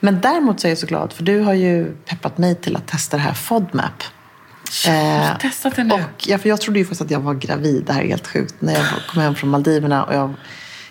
[0.00, 2.86] Men däremot så är jag så glad för du har ju peppat mig till att
[2.88, 4.02] testa det här FODMAP.
[4.86, 5.94] Jag Eh, har testat det nu.
[5.94, 7.84] och, ja, för jag trodde ju faktiskt att jag var gravid.
[7.86, 8.54] Det här är helt sjukt.
[8.58, 10.34] När jag kom hem från Maldiverna och jag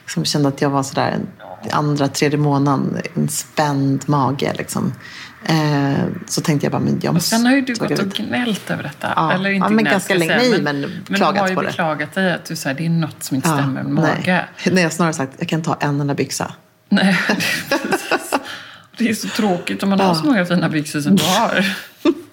[0.01, 1.19] liksom kände att jag var sådär
[1.72, 4.54] andra, tredje månaden, en spänd mage.
[4.58, 4.94] Liksom.
[5.46, 8.08] Eh, så tänkte jag bara, men jag Och måste sen har ju du gått och
[8.10, 9.13] gnällt över detta.
[9.15, 9.32] Ja.
[9.34, 10.39] Eller inte Ja, men gnällt, ganska länge.
[10.39, 10.52] säga.
[10.52, 11.68] Nej, men men klagat du har ju på det.
[11.68, 14.46] beklagat dig att du säger det är något som inte Ja, stämmer med mage.
[14.65, 14.76] nej.
[14.76, 16.54] jag har snarare sagt, jag kan ta en enda byxa.
[16.89, 17.20] Nej.
[18.98, 21.65] det är så tråkigt om man har så många fina byxor som du har.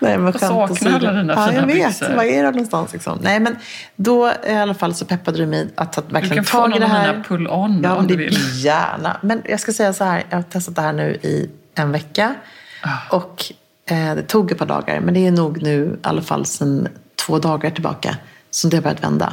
[0.00, 1.86] Nej, men Jag saknar alla dina ja, fina jag vet.
[2.00, 2.14] byxor.
[2.16, 2.92] Var är de någonstans?
[2.92, 3.18] Liksom?
[3.22, 3.56] Nej, men
[3.96, 6.68] då i alla fall så peppade du mig att ta Du verkligen kan få tag
[6.68, 7.12] i någon det av här.
[7.12, 8.38] mina pull-on Ja, om om du vill.
[8.64, 9.16] gärna.
[9.22, 12.34] Men jag ska säga så här, jag har testat det här nu i en vecka.
[12.82, 13.16] Ah.
[13.16, 13.52] Och
[13.90, 16.88] eh, det tog ett par dagar, men det är nog nu i alla fall sedan
[17.26, 18.16] två dagar tillbaka
[18.50, 19.32] som det har börjat vända.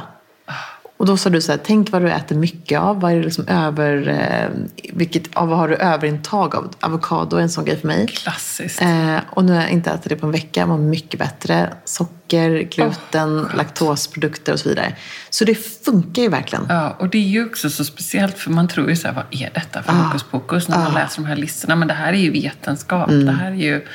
[0.98, 1.02] Ah.
[1.02, 3.00] Och då sa du så här, tänk vad du äter mycket av.
[3.00, 4.48] Vad är det liksom över, eh,
[4.92, 6.74] vilket, av vad har du överintag av?
[6.80, 8.06] Avokado är en sån grej för mig.
[8.06, 8.82] Klassiskt.
[8.82, 10.60] Eh, och nu har jag inte ätit det på en vecka.
[10.60, 11.70] Jag mår mycket bättre.
[11.84, 14.96] Socker, gluten, laktosprodukter och så vidare.
[15.30, 15.54] Så det
[15.84, 16.66] funkar ju verkligen.
[16.68, 19.24] Ja, och det är ju också så speciellt för man tror ju så här, vad
[19.30, 19.94] är detta för Ah.
[19.94, 21.76] hokus pokus när man läser de här listorna.
[21.76, 23.10] Men det här är ju vetenskap.
[23.10, 23.26] Mm.
[23.26, 23.86] Det här är ju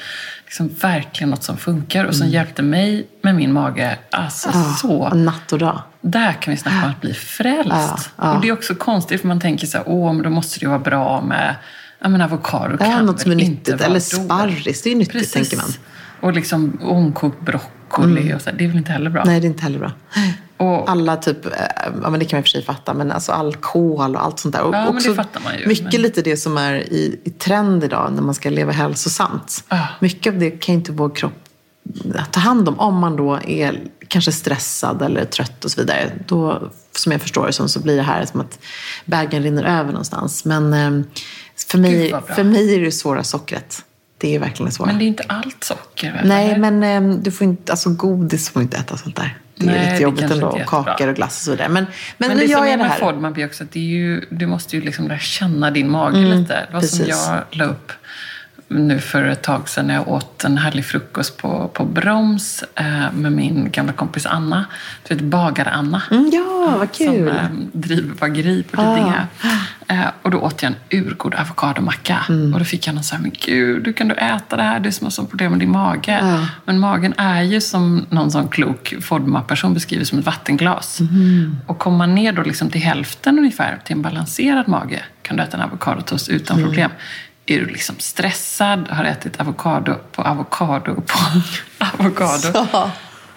[0.51, 2.33] liksom verkligen något som funkar och som Mm.
[2.33, 3.97] hjälpte mig med min mage.
[4.11, 5.09] Alltså Ah, så.
[5.09, 5.81] natt och dag.
[6.01, 7.69] Där kan vi snacka om att bli frälst.
[7.71, 8.35] Ja, ja.
[8.35, 10.63] Och det är också konstigt för man tänker så här, åh, men då måste det
[10.63, 11.55] ju vara bra med
[12.01, 12.77] ja, men avokado.
[12.79, 13.81] Ja, kan något som är nyttigt.
[13.81, 15.31] Eller sparris, det är nyttigt, Precis.
[15.33, 15.71] tänker man.
[16.21, 19.23] Och liksom omkokt broccoli och så här, det är väl inte heller bra.
[19.25, 19.91] Nej, det är inte heller bra.
[20.61, 21.51] Och- Alla typ, eh,
[22.03, 24.39] ja men det kan man i och för sig fatta, men alltså alkohol och allt
[24.39, 24.61] sånt där.
[24.63, 25.07] Och Ja, också
[25.59, 28.71] ju, Mycket men- lite det som är i, i trend idag när man ska leva
[28.71, 29.63] hälsosamt.
[29.69, 29.87] Ja.
[29.99, 31.33] Mycket av det kan inte vår kropp
[32.31, 32.79] ta hand om.
[32.79, 36.11] Om man då är kanske stressad eller trött och så vidare.
[36.27, 38.59] Då, som jag förstår det som, så blir det här som att
[39.05, 40.45] bägaren rinner över någonstans.
[40.45, 41.05] Men eh,
[41.67, 43.81] för, mig, för mig är det svåra sockret.
[44.17, 44.87] Det är verkligen det svåra.
[44.87, 46.27] Men det är inte allt socker väl?
[46.27, 49.37] Nej, men eh, du får inte, alltså godis får inte äta sånt där.
[49.67, 50.55] Det är Nej, det lite jobbigt ändå.
[50.57, 51.69] är kakor och glass och så vidare.
[51.69, 51.85] Men,
[52.17, 52.91] men, Men nu det som är med.
[52.99, 56.17] FODMAP är också att det är ju, du måste ju liksom lära känna din mage
[56.17, 56.53] lite.
[56.53, 57.27] Det var som Mm, precis.
[57.27, 57.91] jag la upp
[58.71, 63.11] nu för ett tag sedan när jag åt en härlig frukost på, på Broms eh,
[63.13, 64.65] med min gamla kompis Anna.
[65.07, 66.01] Du vet, Bagar-Anna.
[66.11, 67.29] Mm, ja, vad kul.
[67.29, 67.47] Ah.
[67.47, 69.25] Som eh, driver bageri på Lidingö.
[69.87, 72.17] Eh, och då åt jag en urgod avokadomacka.
[72.29, 72.53] Mm.
[72.53, 74.79] Och då fick jag någon så här, men gud, hur kan du äta det här?
[74.79, 76.19] Det är som har sånt problem med din mage.
[76.21, 76.47] Ja.
[76.65, 80.99] Men magen är ju som någon sån klok FODMAP-person beskriver som ett vattenglas.
[80.99, 81.57] Mm.
[81.67, 85.43] Och kommer man ner då liksom till hälften ungefär, till en balanserad mage, kan du
[85.43, 86.91] äta en avokadotoast utan problem.
[87.45, 91.19] Är du liksom stressad, har ätit avokado på avokado på
[91.99, 92.69] avokado.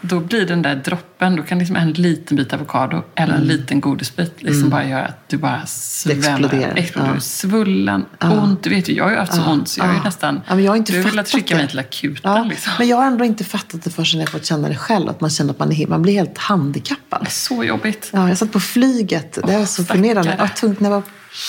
[0.01, 3.81] Då blir den där droppen, då kan liksom en liten bit avokado eller en liten
[3.81, 6.19] godisbit liksom bara göra att du bara svämmar.
[6.19, 6.90] exploderar.
[6.95, 7.21] Ja.
[7.21, 8.62] Svullen, ont.
[8.62, 10.40] Du vet ju, jag har ju haft så ont så jag ju nästan...
[10.49, 11.71] Ja, men jag har inte du har velat skicka mig det.
[11.71, 12.73] till akuten Ja, liksom.
[12.79, 15.09] Men jag har ändå inte fattat det förrän jag fått känna det själv.
[15.09, 17.27] Att man känner att man, är, man blir helt handikappad.
[17.31, 18.11] Så jobbigt.
[18.12, 19.38] Ja, jag satt på flyget.
[19.47, 19.87] Det var så stackare.
[19.99, 20.37] förnedrande.
[20.38, 21.03] Var tvungen när jag var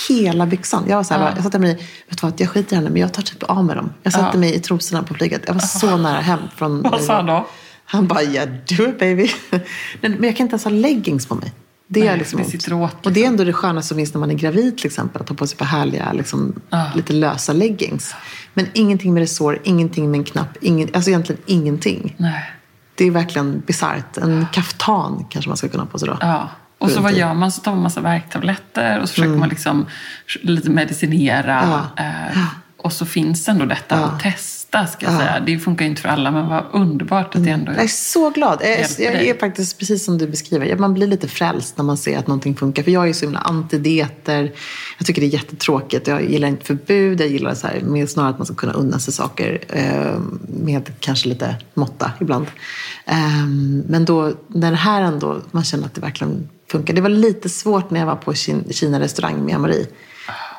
[0.10, 0.84] hela byxan.
[0.88, 1.32] Jag var så här, Ja.
[1.36, 1.74] jag satte mig i,
[2.10, 3.94] vet du vad, jag skiter i henne men jag tar typ av mig dem.
[4.04, 4.40] Jag satte Ja.
[4.40, 5.42] mig i trosorna på flyget.
[5.48, 6.40] Jag var så nära hem.
[6.56, 7.48] Från, Vad sa han då?
[7.86, 9.30] Han bara, yeah do it baby.
[10.02, 11.54] men jag kan inte ens ha leggings på mig.
[11.88, 13.34] Det Nej, är liksom det sitter åt, Och det är liksom.
[13.34, 15.22] ändå det skönaste som finns när man är gravid till exempel.
[15.22, 16.86] Att ha på sig på härliga, liksom, Ja.
[16.96, 18.14] lite lösa leggings.
[18.54, 20.58] Men ingenting med resår, ingenting med en knapp.
[20.62, 22.16] Ingen, alltså egentligen ingenting.
[22.18, 22.44] Nej.
[22.96, 24.18] Det är verkligen bisarrt.
[24.18, 26.18] En kaftan kanske man ska kunna ha på sig då.
[26.22, 26.50] Ja.
[26.78, 27.52] Och så vad gör man?
[27.52, 29.86] Så tar man massa värktabletter och så försöker man liksom
[30.42, 31.62] lite medicinera.
[31.62, 31.70] Mm.
[31.98, 32.04] Ja.
[32.32, 32.38] Eh,
[32.78, 34.06] och så finns ändå detta Ja.
[34.06, 35.20] att testa, ska jag Ja.
[35.20, 35.40] säga.
[35.46, 38.30] Det funkar ju inte för alla, men vad underbart att det ändå Jag är så
[38.30, 38.60] glad.
[38.62, 40.76] Jag, är- jag är faktiskt precis som du beskriver.
[40.76, 42.84] Man blir lite frälst när man ser att någonting funkar.
[42.84, 44.52] För jag är så himla antidieter.
[44.98, 46.08] Jag tycker det är jättetråkigt.
[46.08, 47.22] Jag gillar inte förbud.
[47.22, 50.92] Jag gillar så här, mer snarare att man ska kunna unna sig saker eh, med
[51.00, 52.48] kanske lite måtta ibland.
[53.06, 53.46] Eh,
[53.88, 56.94] men då, när det här ändå, man känner att det verkligen funkar.
[56.94, 59.88] Det var lite svårt när jag var på Kin- Kina-restaurang med Marie.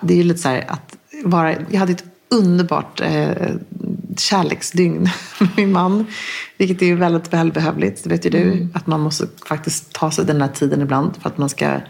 [0.03, 3.29] Det är ju lite så här att vara, jag hade ett underbart eh,
[4.19, 5.09] kärleksdygn
[5.41, 6.07] med min man.
[6.59, 8.69] Vilket är väldigt välbehövligt, det vet ju du.
[8.75, 11.81] Att man måste faktiskt ta sig den här tiden ibland för att man ska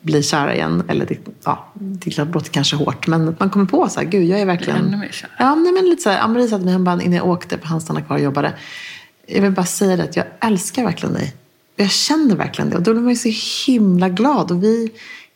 [0.00, 0.82] bli kär igen.
[0.88, 4.24] Eller det, ja, det låter kanske hårt, men att man kommer på så här, gud
[4.24, 4.86] jag är verkligen...
[4.86, 5.30] ännu mer kär.
[5.38, 7.58] Ja, nej, men lite så här, Amarie sa till mig, han bara, innan jag åkte,
[7.58, 8.52] för han stannade kvar och jobbade.
[9.26, 11.34] Jag vill bara säga det att jag älskar verkligen dig.
[11.76, 12.76] Jag känner verkligen det.
[12.76, 14.50] Och då blir man ju så himla glad.
[14.50, 14.90] Och vi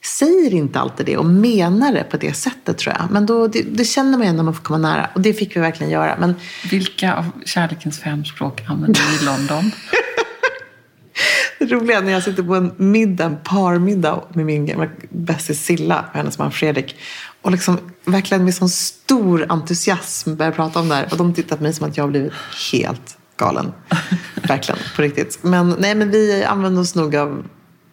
[0.05, 3.11] säger inte alltid det och menar det på det sättet tror jag.
[3.11, 5.11] Men då, det, det känner man ju när man får komma nära.
[5.15, 6.17] Och det fick vi verkligen göra.
[6.21, 6.35] Men
[6.71, 9.71] Vilka av kärlekens fem språk använder du i London?
[11.59, 15.65] det roliga är när jag sitter på en middag, en parmiddag med min gamla bästis
[15.65, 16.97] Silla och hennes man Fredrik.
[17.43, 21.09] Och liksom verkligen med sån stor entusiasm börjar prata om det här.
[21.11, 22.33] Och de tittar på mig som att jag har blivit
[22.73, 23.73] helt galen.
[24.49, 25.39] Verkligen, på riktigt.
[25.43, 27.45] Men, nej, men vi använder oss nog av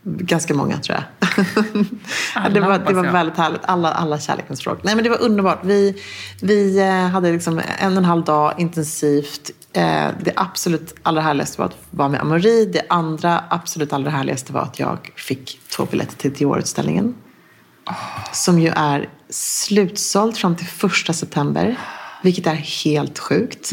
[0.05, 1.45] ganska många tror jag.
[2.36, 3.62] Alla, det var, det var väldigt härligt.
[3.65, 4.79] Alla, alla kärlekens språk.
[4.84, 5.60] Nej, men det var underbart.
[5.63, 6.01] Vi,
[6.41, 9.51] vi eh, hade liksom en och en halv dag intensivt.
[9.73, 12.65] Eh, Det absolut allra härligaste var att vara med Amori.
[12.65, 17.15] Det andra absolut allra härligaste var att jag fick två biljetter till Dior-utställningen.
[18.31, 21.75] Som ju är slutsåld fram till första september.
[22.23, 23.71] Vilket är helt sjukt.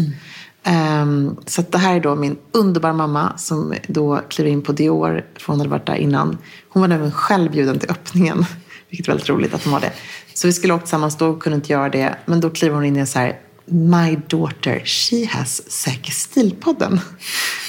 [0.64, 5.24] Ehm, så det här är då min underbara mamma som då kliver in på Dior.
[5.38, 6.38] För hon hade varit där innan.
[6.68, 8.44] Hon var nämligen själv bjuden till öppningen.
[8.88, 9.92] Vilket är väldigt roligt att hon var det.
[10.34, 12.16] Så vi skulle åka tillsammans då, kunde inte göra det.
[12.24, 17.00] Men då kliver hon in i en så här My daughter, she has säker stilpodden.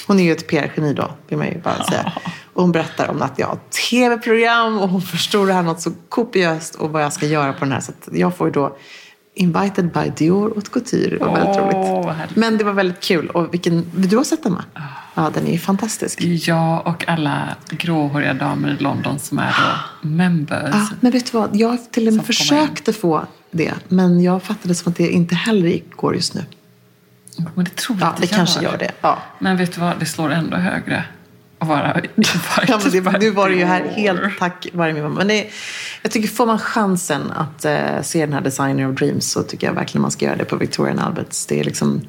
[0.07, 2.13] Hon är ju ett PR-geni då, vill man ju bara säga.
[2.53, 5.91] Och hon berättar om att jag har tv-program och hon förstår det här något så
[6.09, 7.79] kopiöst och vad jag ska göra på den här.
[7.79, 8.77] Så att jag får ju då
[9.35, 11.09] Invited by Dior och Couture.
[11.09, 12.17] Det var väldigt Åh, vad roligt.
[12.17, 12.35] härligt.
[12.35, 13.29] Men det var väldigt kul.
[13.29, 14.63] Och vilken, du har sett den va?
[15.15, 16.21] Ja, den är ju fantastisk.
[16.21, 19.55] Jag och alla gråhåriga damer i London som är
[20.01, 20.69] då members.
[20.73, 21.55] Ja, men vet du vad?
[21.55, 23.73] Jag till och med försökte få det.
[23.87, 26.45] Men jag fattade som att det inte heller går just nu.
[27.55, 28.91] Men det tror jag Ja, att det kanske gör det.
[29.01, 29.19] Ja.
[29.39, 31.05] Men vet du vad, det slår ändå högre
[31.67, 32.01] vara
[32.67, 35.15] Ja, det, nu var det ju här helt tack vare min mamma.
[35.15, 35.47] Men det,
[36.01, 39.67] jag tycker får man chansen att eh, se den här Designer of Dreams så tycker
[39.67, 41.45] jag verkligen man ska göra det på Victoria Alberts.
[41.45, 42.01] Det är liksom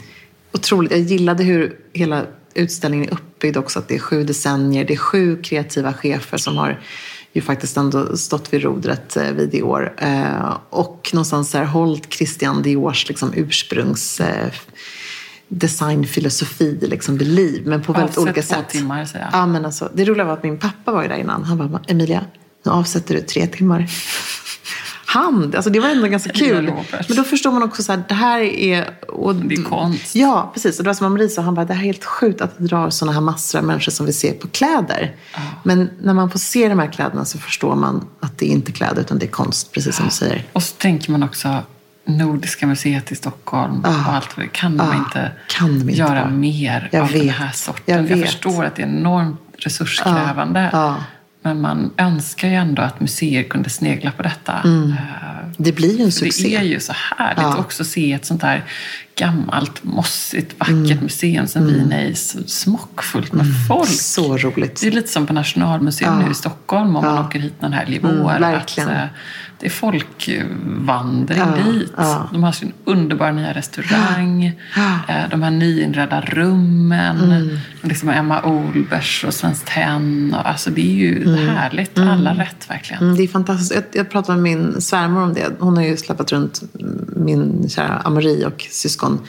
[0.52, 0.92] otroligt.
[0.92, 2.22] Jag gillade hur hela
[2.54, 3.78] utställningen är uppbyggd också.
[3.78, 6.80] Att det är sju decennier, det är sju kreativa chefer som har
[7.32, 9.94] ju faktiskt ändå stått vid rodret eh, vid Dior.
[9.98, 14.52] Eh, och någonstans så här, hållit Christian Diors liksom, ursprungs eh,
[15.58, 17.62] designfilosofi liksom, vid liv.
[17.66, 18.68] Men på väldigt Avsätt olika sätt.
[18.68, 19.40] timmar, säger jag.
[19.40, 21.44] Ja, men alltså, det roliga var att min pappa var ju där innan.
[21.44, 22.24] Han bara, Emilia,
[22.64, 23.86] nu avsätter du tre timmar.
[25.06, 26.72] Han, alltså det var ändå ganska kul.
[27.08, 28.98] Men då förstår man också så här, det här är...
[29.08, 30.14] Och, Det är konst.
[30.14, 30.78] Ja, precis.
[30.78, 32.64] Och det var som Marie sa, han bara, det här är helt sjukt att det
[32.64, 35.16] drar sådana här massor av människor som vi ser på kläder.
[35.62, 38.72] Men när man får se de här kläderna så förstår man att det är inte
[38.72, 40.46] kläder utan det är konst, precis som du säger.
[40.52, 41.48] Och så tänker man också
[42.06, 45.92] Nordiska museet i Stockholm och allt vad det kan de Ah, inte kan de inte
[45.92, 46.30] göra bara.
[46.30, 47.34] mer Jag av den vet.
[47.36, 48.06] här sorten.
[48.08, 50.70] Jag Jag, förstår att det är enormt resurskrävande.
[50.72, 50.96] Ja, ja.
[51.42, 54.52] Men man önskar ju ändå att museer kunde snegla på detta.
[54.52, 54.94] Eh,
[55.56, 56.10] Det blir ju en Mm.
[56.12, 56.48] succé.
[56.48, 57.56] Det är ju så härligt Ja.
[57.56, 58.64] också att se ett sånt här
[59.16, 60.98] gammalt, mossigt, vackert Mm.
[61.02, 63.88] museum som Wien är så smockfullt med folk.
[63.88, 64.80] Så roligt.
[64.80, 66.26] Det är lite som på Nationalmuseum Ja.
[66.26, 67.20] nu i Stockholm om man Ja.
[67.26, 68.10] åker hit helg i vår.
[68.10, 68.88] Mm, att, verkligen.
[68.90, 69.06] eh,
[69.60, 71.92] det är folkvandring Ja, dit.
[71.96, 72.28] ja.
[72.32, 74.52] De har sin underbara nya restaurang.
[74.76, 74.98] Ja.
[75.14, 77.20] eh, De här nyinredda rummen.
[77.32, 77.58] Mm.
[77.82, 80.36] Liksom Emma Olbers och Svenskt Tenn.
[80.44, 81.98] Alltså det är ju härligt.
[81.98, 83.02] Alla rätt verkligen.
[83.02, 83.74] Mm, det är fantastiskt.
[83.74, 85.52] Jag, jag pratade med min svärmor om det.
[85.58, 86.62] Hon har ju släppt runt
[87.16, 89.20] min kära Amarie och syskon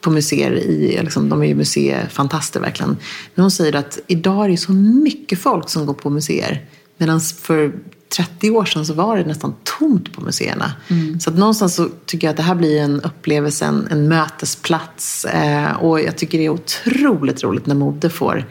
[0.00, 0.52] på museer.
[0.52, 2.96] I, liksom, de är ju museifantaster verkligen.
[3.34, 6.60] Men hon säger att idag är det så mycket folk som går på museer.
[6.98, 7.72] Medan för
[8.16, 10.72] 30 år sedan så var det nästan tomt på museerna.
[11.20, 15.24] Så att någonstans så tycker jag att det här blir en upplevelse, en, en mötesplats.
[15.24, 18.46] Eh, och jag tycker det är otroligt roligt när mode får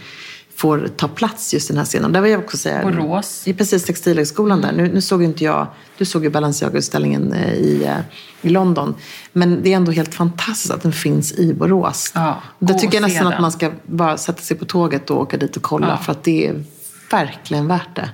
[0.61, 2.11] får ta plats just i den här scenen.
[2.11, 2.83] Där vill jag också säga...
[2.83, 3.47] Borås.
[3.47, 4.71] I precis Textilhögskolan där.
[4.71, 5.67] Nu, nu såg inte jag...
[5.97, 7.97] Du såg ju Balenciaga-utställningen eh, i, eh,
[8.41, 8.95] i London.
[9.33, 12.11] Men det är ändå helt fantastiskt att den finns i Borås.
[12.15, 15.21] Ja, Där tycker jag och nästan att man ska bara sätta sig på tåget och
[15.21, 15.87] åka dit och kolla.
[15.87, 15.97] Ja.
[15.97, 16.63] För att det är
[17.11, 18.09] verkligen värt det.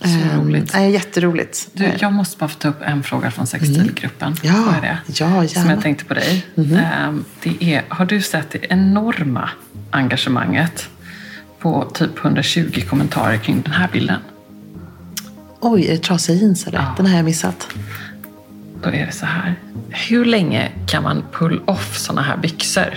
[0.00, 0.70] Så Ehm, roligt.
[0.74, 1.68] Nej, jätteroligt.
[1.72, 4.36] Du, Eh, jag måste bara få ta upp en fråga från Sextilgruppen.
[4.42, 4.98] Ja, Får jag det?
[5.06, 5.48] ja, gärna.
[5.48, 6.46] Som jag tänkte på dig.
[6.56, 9.50] Ehm, Det är, har du sett det enorma
[9.90, 10.88] engagemanget
[11.58, 14.20] på typ 120 kommentarer kring den här bilden?
[15.60, 16.84] Oj, är det trasiga jeans eller?
[16.96, 17.68] Den har jag missat.
[18.82, 19.54] Då är det så här.
[19.90, 22.94] Hur länge kan man pull off såna här byxor?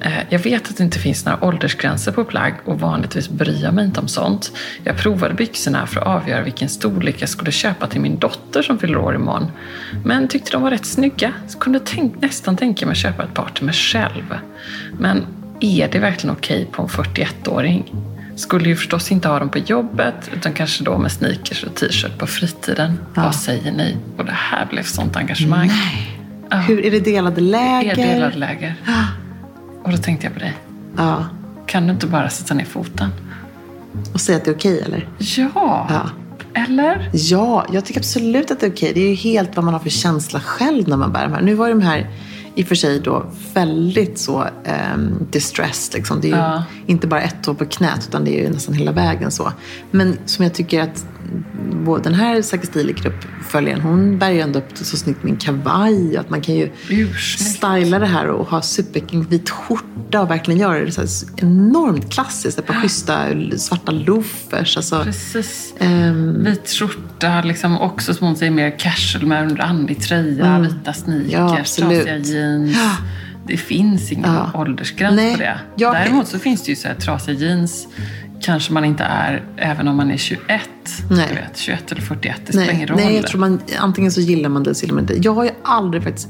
[0.00, 3.74] Eh, Jag vet att det inte finns några åldersgränser på plagg och vanligtvis bryr jag
[3.74, 4.52] mig inte om sånt.
[4.84, 8.78] Jag provade byxorna för att avgöra vilken storlek jag skulle köpa till min dotter som
[8.78, 9.46] fyller år imorgon.
[10.04, 13.34] Men tyckte de var rätt snygga, så kunde tänk, nästan tänka mig att köpa ett
[13.34, 14.34] par till mig själv.
[14.98, 15.26] Men
[15.60, 17.92] är det verkligen okej på en 41-åring?
[18.36, 22.18] Skulle ju förstås inte ha dem på jobbet, utan kanske då med sneakers och t-shirt
[22.18, 22.98] på fritiden.
[23.14, 23.96] Vad säger ni?
[24.16, 25.70] Och det här blev sånt engagemang.
[26.50, 26.56] Ja.
[26.56, 27.98] Hur, är det delade läger?
[27.98, 28.74] Är delade läger.
[29.84, 30.56] Och då tänkte jag på dig.
[30.96, 31.24] Ja.
[31.66, 33.08] Kan du inte bara sätta ner foten?
[34.12, 35.08] Och säga att det är okej eller?
[35.18, 35.86] Ja.
[35.90, 36.10] Ja.
[36.62, 37.10] Eller?
[37.12, 38.92] Ja, jag tycker absolut att det är okej.
[38.94, 41.42] Det är ju helt vad man har för känsla själv när man bär de här.
[41.42, 42.10] Nu var de här
[42.54, 44.46] i och för sig då väldigt så
[44.94, 45.94] um, distressed.
[45.94, 46.20] Liksom.
[46.20, 46.64] Det är ju Ja.
[46.86, 49.52] inte bara ett tå på knät utan det är ju nästan hela vägen så.
[49.90, 51.06] Men som jag tycker att
[52.02, 56.16] den här Säker Stil-gruppföljaren, hon bär ju ändå upp så snyggt en kavaj.
[56.16, 57.50] Att man kan ju Ursnyggt.
[57.56, 62.12] styla det här och ha superenkel vit skjorta och verkligen göra det så här enormt
[62.12, 62.58] klassiskt.
[62.58, 64.76] Ett par schyssta svarta loafers.
[64.76, 65.74] Alltså, Precis.
[65.78, 70.74] ehm, Vit skjorta, liksom också som hon säger, mer casual med en randig tröja, vita
[70.74, 70.80] Mm.
[70.84, 72.04] Ja, sneakers, absolut.
[72.06, 72.76] trasiga jeans.
[73.46, 74.50] Det finns ingen Ja.
[74.54, 75.58] åldersgräns Nej, på det.
[75.76, 77.86] jag- Däremot så finns det ju så här trasiga jeans
[78.44, 80.42] kanske man inte är även om man är 21.
[81.10, 81.26] Nej.
[81.28, 82.96] Du vet, 21 eller 41, det spelar ingen roll.
[82.96, 85.14] nej, jag tror man, antingen så gillar man det eller så gillar man det.
[85.14, 86.28] Jag har ju aldrig faktiskt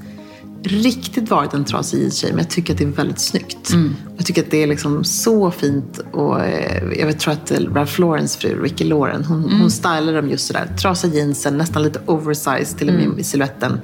[0.67, 3.73] riktigt varit en trasig jeans-tjej, men jag tycker att det är väldigt snyggt.
[3.73, 3.97] Mm.
[4.17, 6.01] Jag tycker att det är liksom så fint.
[6.13, 9.61] Och eh, jag vet, tror att eh, Ralph Laurens fru, Ricky Lauren, hon, Mm.
[9.61, 10.67] hon stylar dem just sådär.
[10.83, 13.11] Trasiga jeansen, nästan lite oversized till och Mm.
[13.11, 13.81] med i siluetten.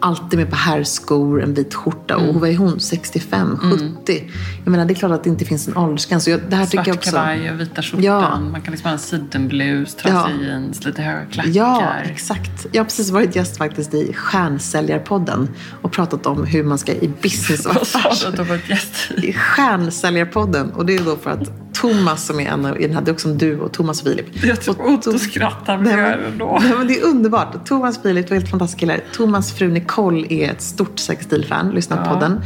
[0.00, 2.16] Alltid med på herrskor, en vit skjorta.
[2.16, 2.80] Och vad är hon?
[2.80, 3.58] 65,
[4.04, 4.30] 70?
[4.68, 6.26] Jag menar, det är klart att det inte finns en åldersgräns.
[6.26, 7.10] Och jag, det här tycker jag Svart också...
[7.10, 8.04] kavaj och vita skjortan.
[8.04, 8.40] Ja.
[8.40, 10.46] Man kan liksom ha en sidenblus, trasiga Ja.
[10.46, 11.50] jeans, lite höga klackar.
[11.50, 12.66] Ja, exakt.
[12.72, 15.48] Jag har precis varit gäst faktiskt i Stjärnsäljarpodden
[15.82, 18.26] och pratat om hur man ska i business och Vad sa affärs...
[18.36, 19.32] du att gäst i?
[19.32, 20.70] Stjärnsäljarpodden.
[20.72, 23.10] Och det är då för att Thomas som är en av, i den här, det
[23.10, 24.44] är också du och Thomas och Filip.
[24.44, 26.58] Jag tror ont att skratta, Nej, men- gör det ändå.
[26.62, 27.66] Nej, men det är underbart.
[27.66, 29.00] Thomas och Filip var helt fantastiska killar.
[29.12, 32.14] Thomas fru Nicole är ett stort Säker Stil-fan, lyssnar på Ja.
[32.14, 32.40] podden.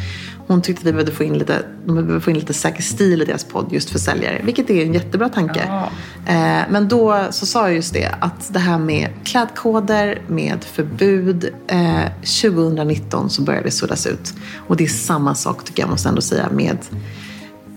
[0.52, 3.22] Hon tyckte att vi behövde få in lite, de behövde få in lite Säker Stil
[3.22, 4.40] i deras podd just för säljare.
[4.44, 5.64] Vilket är en jättebra tanke.
[5.66, 5.88] Ja.
[6.32, 11.54] Eh, men då så sa jag just det att det här med klädkoder, med förbud.
[11.66, 12.04] Eh,
[12.42, 14.34] 2019 så började det suddas ut.
[14.56, 16.78] Och det är samma sak tycker jag måste ändå säga med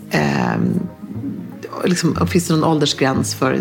[0.10, 0.58] eh,
[1.84, 3.60] liksom, finns det någon åldersgräns för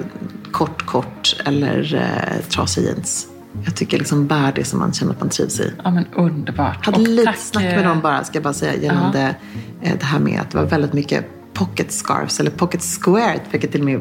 [0.52, 3.26] kort, kort eller eh, trasiga jeans?
[3.64, 5.72] Jag tycker liksom bär det som man känner att man trivs i.
[5.84, 6.78] Ja, men underbart.
[6.86, 9.34] Jag hade Och lite tack, snack med eh, dem bara, ska jag bara säga, gällande
[9.82, 13.60] eh, det här med att det var väldigt mycket pocket scarves, eller pocket square, jag
[13.60, 14.00] till och med,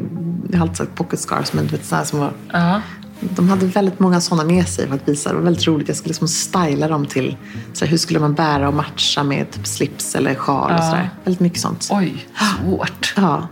[0.52, 2.82] jag har alltid sagt pocket scarves, men du vet så här som var, Ja.
[3.20, 5.98] de hade väldigt många sådana med sig för att visa, det var väldigt roligt, jag
[5.98, 7.38] skulle liksom styla dem till,
[7.74, 10.82] så här, hur skulle man bära och matcha med typ slips eller sjal och Ja.
[10.90, 11.10] sådär.
[11.24, 11.88] Väldigt mycket sånt.
[11.92, 12.28] Oj,
[12.62, 13.14] svårt.
[13.18, 13.48] Ja.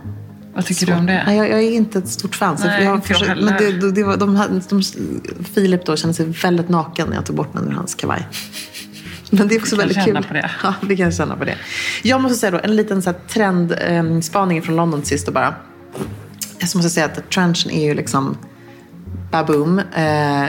[0.54, 1.22] Vad tycker du om det?
[1.26, 2.58] Nej, jag, jag är inte ett stort fan.
[2.58, 4.82] Så Nej, jag inte försökt- men det, det, det var, de, hade- de,
[5.54, 8.28] Filip då kände sig väldigt naken när jag tog bort den ur hans kavaj.
[9.34, 10.24] Men det är också väldigt kul.
[10.28, 10.50] på det.
[10.62, 11.56] Ja, vi kan känna på det.
[12.02, 15.54] Jag måste säga då, en liten så här trendspaning från London sist och bara.
[16.58, 18.36] Jag måste säga att trenchen är ju liksom
[19.30, 19.78] baboom.
[19.78, 20.44] Eh,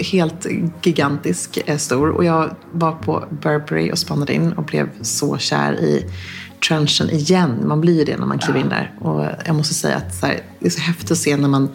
[0.00, 0.46] helt
[0.82, 2.08] gigantisk, eh, stor.
[2.08, 6.06] Och jag var på Burberry och spanade in och blev så kär i
[6.68, 7.62] trenchen igen.
[7.64, 8.92] Man blir ju det när man kliver in där.
[9.00, 11.68] Och jag måste säga att så här, det är så häftigt att se när, man,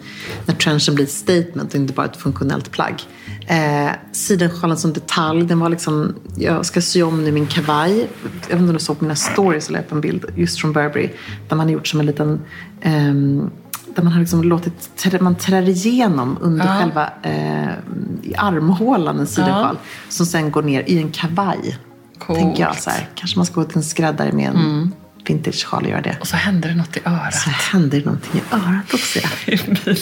[0.46, 3.02] när trenchen blir ett statement och inte bara ett funktionellt plagg.
[3.46, 8.08] Eh, sidensjalen som detalj, den var liksom, jag ska sy om nu min kavaj.
[8.22, 10.72] Jag vet inte om du såg på mina stories eller på en bild just från
[10.72, 11.10] Burberry.
[11.48, 12.40] Där man har gjort som en liten
[12.80, 13.50] ehm,
[13.94, 16.80] där man har liksom låtit, man trär igenom under Ja.
[16.80, 19.78] själva eh, armhålan en sidensjal.
[20.08, 21.78] Som sen går ner i en kavaj.
[22.26, 22.38] Coolt.
[22.38, 24.94] Tänker jag så här, kanske man ska gå till en skräddare med en
[25.26, 26.16] vintage-sjal och göra det.
[26.20, 27.34] Och så händer det något i örat.
[27.34, 29.18] Så händer det någonting i örat också.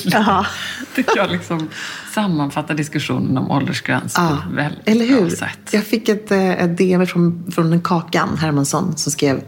[0.04, 0.46] Ja.
[0.94, 1.68] Tycker jag liksom
[2.14, 5.20] sammanfattar diskussionen om åldersgräns på Ja, ett väldigt eller hur?
[5.20, 5.58] bra sätt.
[5.70, 9.42] Jag fick ett, eh, ett DM från, från en Kakan Hermansson som skrev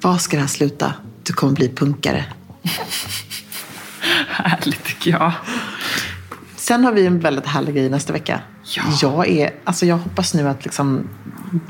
[0.00, 0.94] Vad ska det här sluta?
[1.22, 2.24] Du kommer bli punkare.
[4.28, 5.32] Härligt tycker jag.
[6.68, 8.40] Sen har vi en väldigt härlig grej nästa vecka.
[8.62, 8.82] Ja.
[9.02, 11.08] Jag, är, alltså jag hoppas nu att liksom,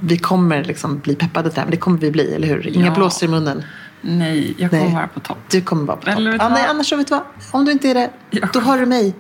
[0.01, 1.63] vi kommer liksom bli peppade här.
[1.65, 2.67] Men det kommer vi bli, eller hur?
[2.67, 2.95] Inga Ja.
[2.95, 3.63] blåser i munnen.
[4.01, 4.95] Nej, jag kommer Nej.
[4.95, 5.39] vara på topp.
[5.51, 6.19] Du kommer vara på topp.
[6.39, 7.23] Ja, nej, annars vet du vad?
[7.51, 8.11] Om du inte är det,
[8.53, 9.15] då har du mig.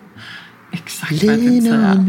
[0.72, 2.04] Exakt vad jag tänkte säga.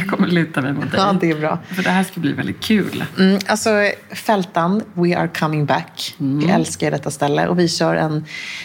[0.00, 1.00] Jag kommer luta mig mot dig.
[1.00, 1.58] Ja, det är bra.
[1.74, 3.04] För det här ska bli väldigt kul.
[3.18, 3.70] Mm, alltså,
[4.14, 6.14] Fältan, we are coming back.
[6.20, 6.38] Mm.
[6.38, 7.48] Vi älskar detta ställe.
[7.48, 8.24] Och vi kör en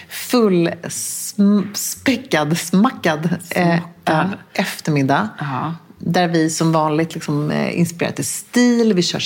[0.10, 3.80] full sm- späckad, smackad eh,
[4.54, 5.30] eftermiddag.
[5.40, 5.76] Ja.
[6.00, 8.94] Där vi som vanligt liksom, eh, inspirerar till stil.
[8.94, 9.20] Vi kör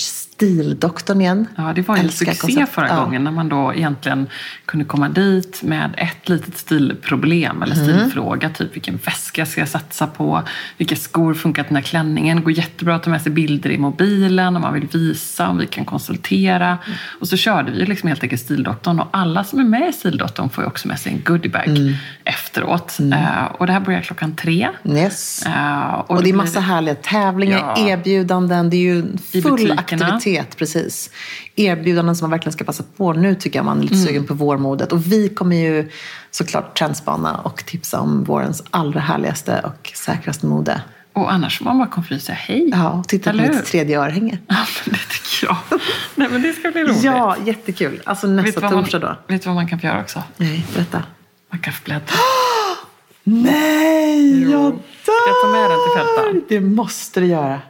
[0.43, 1.47] Stildoktorn igen.
[1.55, 2.71] Ja, det var ju en succé koncept.
[2.71, 3.03] förra Ja.
[3.03, 4.27] gången när man då egentligen
[4.65, 7.87] kunde komma dit med ett litet stilproblem eller Mm.
[7.99, 8.49] stilfråga.
[8.49, 10.41] Typ vilken väska ska jag satsa på?
[10.77, 12.43] Vilka skor funkar till den här klänningen?
[12.43, 15.65] Går jättebra att ta med sig bilder i mobilen om man vill visa, om vi
[15.67, 16.65] kan konsultera.
[16.67, 16.97] Mm.
[17.19, 19.93] Och så körde vi ju liksom helt enkelt Stildoktorn och alla som är med i
[19.93, 21.93] Stildoktorn får ju också med sig en goodiebag Mm.
[22.23, 22.97] efteråt.
[22.99, 24.69] Eh, och det här börjar klockan tre.
[24.85, 25.45] Yes.
[25.45, 27.89] Eh, Och, det är blir- massa härliga tävlingar, Ja.
[27.89, 28.69] erbjudanden.
[28.69, 30.19] Det är ju full butikerna.
[30.37, 30.57] Aktivitet.
[30.57, 31.09] Precis.
[31.55, 33.13] Erbjudanden som man verkligen ska passa på.
[33.13, 33.93] Nu tycker jag man är Mm.
[33.93, 34.91] lite sugen på vårmodet.
[34.91, 35.89] Och vi kommer ju
[36.31, 40.81] såklart trendspana och tipsa om vårens allra härligaste och säkraste mode.
[41.13, 42.69] Och annars får man bara komma förbi och säga hej.
[42.73, 43.53] Ja, och titta på Eller hur?
[43.55, 44.37] mitt tredje örhänge.
[44.47, 44.55] Ja,
[44.85, 45.79] men det tycker jag.
[46.15, 47.03] Nej, men det ska bli roligt.
[47.03, 48.01] Ja, jättekul.
[48.05, 49.15] Alltså nästa torsdag då.
[49.27, 50.23] Vet du vad man kan få göra också?
[50.37, 51.03] Nej, berätta.
[51.51, 52.03] Man kan få bläddra.
[53.23, 54.51] Nej, Jo.
[54.51, 54.73] jag
[55.03, 56.23] Ska jag ta med den till dör!
[56.23, 56.41] fältan?
[56.49, 57.61] Det måste du göra.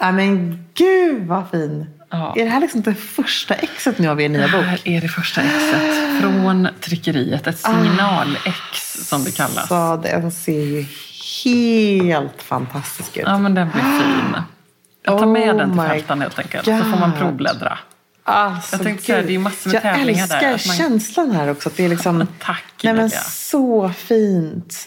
[0.00, 1.86] Nej men gud vad fin.
[2.10, 2.34] Ja.
[2.36, 4.64] Är det här liksom det första exet nu av er nya Det bok?
[4.64, 7.46] här är det första exet från tryckeriet.
[7.46, 9.68] Ett signalex som det kallas.
[9.68, 10.86] Så den ser ju
[11.44, 13.22] helt fantastisk ut.
[13.26, 14.36] Ja, men den blir fin.
[15.02, 16.64] Jag tar med Oh den till my fältan helt enkelt.
[16.64, 17.18] Så får man God.
[17.18, 17.78] provbläddra.
[18.28, 21.30] Alltså, Jag tänkte säga, det är massor med jag tävlingar där, älskar att man- känslan
[21.30, 21.68] här också.
[21.68, 22.26] Att det är liksom...
[22.40, 24.86] Tack, Nej men så fint.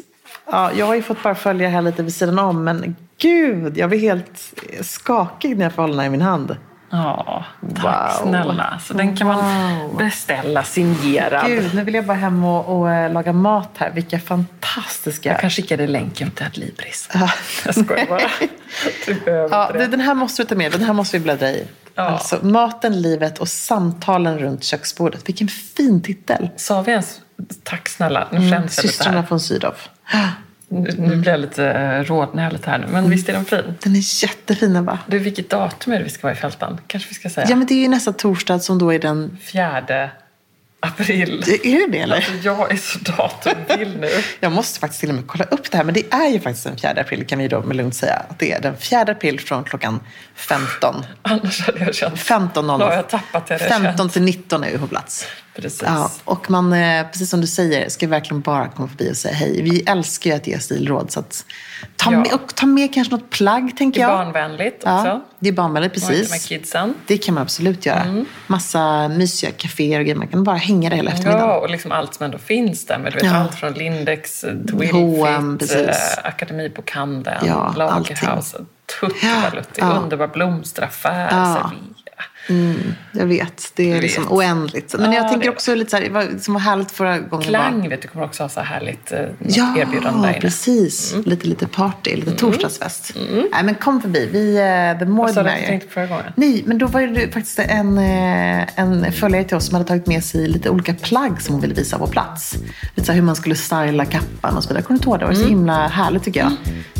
[0.51, 2.63] Ja, jag har ju fått bara följa här lite vid sidan om.
[2.63, 6.57] Men gud, jag blir helt skakig när jag får hålla den här i min hand.
[6.91, 7.45] Ja,
[7.75, 8.27] tack Wow.
[8.27, 8.79] snälla.
[8.83, 9.97] Så den kan man Wow.
[9.97, 11.45] beställa signerad.
[11.47, 13.91] Gud, nu vill jag bara hem och, och eh, laga mat här.
[13.91, 15.29] Vilka fantastiska...
[15.29, 17.09] Jag kan skicka dig länken till Adlibris.
[17.65, 18.19] Jag skojar bara.
[19.05, 20.71] Du behöver Ja, det, den här måste du ta med.
[20.71, 21.67] Den här måste vi bläddra i.
[21.95, 22.03] Ja.
[22.03, 25.29] Alltså, maten, livet och samtalen runt köksbordet.
[25.29, 26.49] Vilken fin titel.
[26.55, 27.21] Sa vi ens
[27.63, 28.27] tack snälla?
[28.31, 29.27] Nu skäms jag lite Systrarna här.
[29.29, 29.73] von Sydow.
[30.71, 32.87] Nu, blir jag lite uh, rådnäligt här nu.
[32.89, 33.63] Men visst är den fin?
[33.83, 34.99] Den är jättefin, va?
[35.07, 36.81] Du, vilket datum är det vi ska vara i Fältan?
[36.87, 37.47] Kanske vi ska säga?
[37.49, 39.37] Ja, men det är ju nästa torsdag som då är den...
[39.41, 40.11] Fjärde
[40.79, 41.43] april.
[41.63, 42.15] Är det det, eller?
[42.15, 44.09] Alltså, jag är så datumvill nu.
[44.39, 45.83] Jag måste faktiskt till och med kolla upp det här.
[45.83, 48.23] Men det är ju faktiskt den 4 april, kan vi då med lugnt säga.
[48.29, 49.99] Att det är den 4 april från klockan
[50.35, 50.95] 15.
[51.21, 52.15] Annars hade jag känt...
[52.15, 52.79] 15.00.
[52.79, 53.53] Då har jag tappat det.
[53.53, 54.13] jag hade 15 känt.
[54.13, 55.27] till 19 är vi på plats.
[55.61, 55.81] Precis.
[55.85, 59.33] Ja, och man, eh, precis som du säger, ska verkligen bara komma förbi och säga
[59.33, 59.61] hej.
[59.61, 61.11] Vi älskar ju att ge stilråd.
[61.11, 61.45] Så att
[61.95, 62.19] ta, Ja.
[62.19, 64.17] med, och ta med kanske något plagg, tänker Det är jag.
[64.25, 64.87] barnvänligt också.
[64.89, 66.45] Ja, det är barnvänligt, inte med precis.
[66.47, 66.93] kidsen.
[67.07, 68.01] Det kan man absolut göra.
[68.03, 68.25] Mm.
[68.47, 70.15] Massa mysiga kaféer och grejer.
[70.15, 71.47] Man kan bara hänga där hela eftermiddagen.
[71.49, 72.97] Ja, och liksom allt som ändå finns där.
[72.97, 73.35] Men du vet, Ja.
[73.37, 76.17] Allt från Lindex, H&M, Twilfit, precis.
[76.17, 78.55] eh, Akademibokhandeln, Ja, Lagerhaus,
[79.01, 79.87] Tuttivalutti, Ja.
[80.03, 81.71] underbar blomsteraffär, Ja.
[82.53, 82.95] Sevilla.
[83.11, 84.31] Jag vet, det är Du liksom vet.
[84.33, 84.95] oändligt.
[84.99, 87.29] Men jag Ja, tänker det- också lite så här, var, som var härligt förra gången.
[87.31, 90.41] var- Klang vet du kommer också ha så här härligt eh, Ja, erbjudande där inne.
[90.41, 91.15] precis.
[91.25, 93.13] Lite, lite party, lite torsdagsfest.
[93.51, 94.29] Nej, men kom förbi.
[94.31, 94.49] Vi,
[94.93, 95.67] uh, the more Vad the merrier.
[95.67, 96.25] tänkte förra gången?
[96.35, 100.07] Nej, men då var det faktiskt en, eh, en följare till oss som hade tagit
[100.07, 102.55] med sig lite olika plagg som hon ville visa på plats.
[102.95, 104.83] Lite så här hur man skulle styla kappan och så vidare.
[104.83, 105.25] Kommer du ihåg det?
[105.25, 106.51] Det var så himla härligt tycker jag.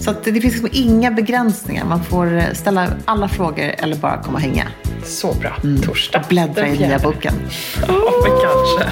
[0.04, 1.86] Så att det finns liksom inga begränsningar.
[1.86, 4.64] Man får eh, ställa alla frågor eller bara komma och hänga.
[5.06, 5.56] Så bra.
[5.86, 6.20] Torsdag.
[6.20, 7.34] Och bläddra i nya boken.
[7.88, 8.92] Ja, men kanske.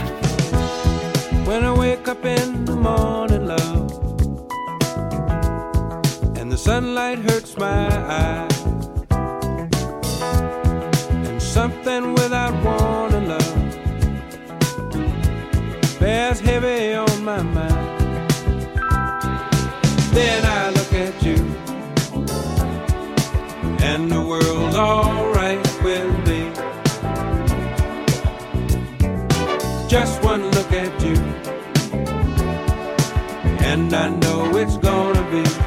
[1.46, 3.92] When I wake up in the morning, love,
[6.42, 8.66] and the sunlight hurts my eyes,
[11.10, 13.54] and something without warning, love,
[16.00, 17.78] bears heavy on my mind.
[20.14, 20.47] Then
[29.88, 31.16] Just one look at you,
[33.66, 35.67] and I know it's gonna be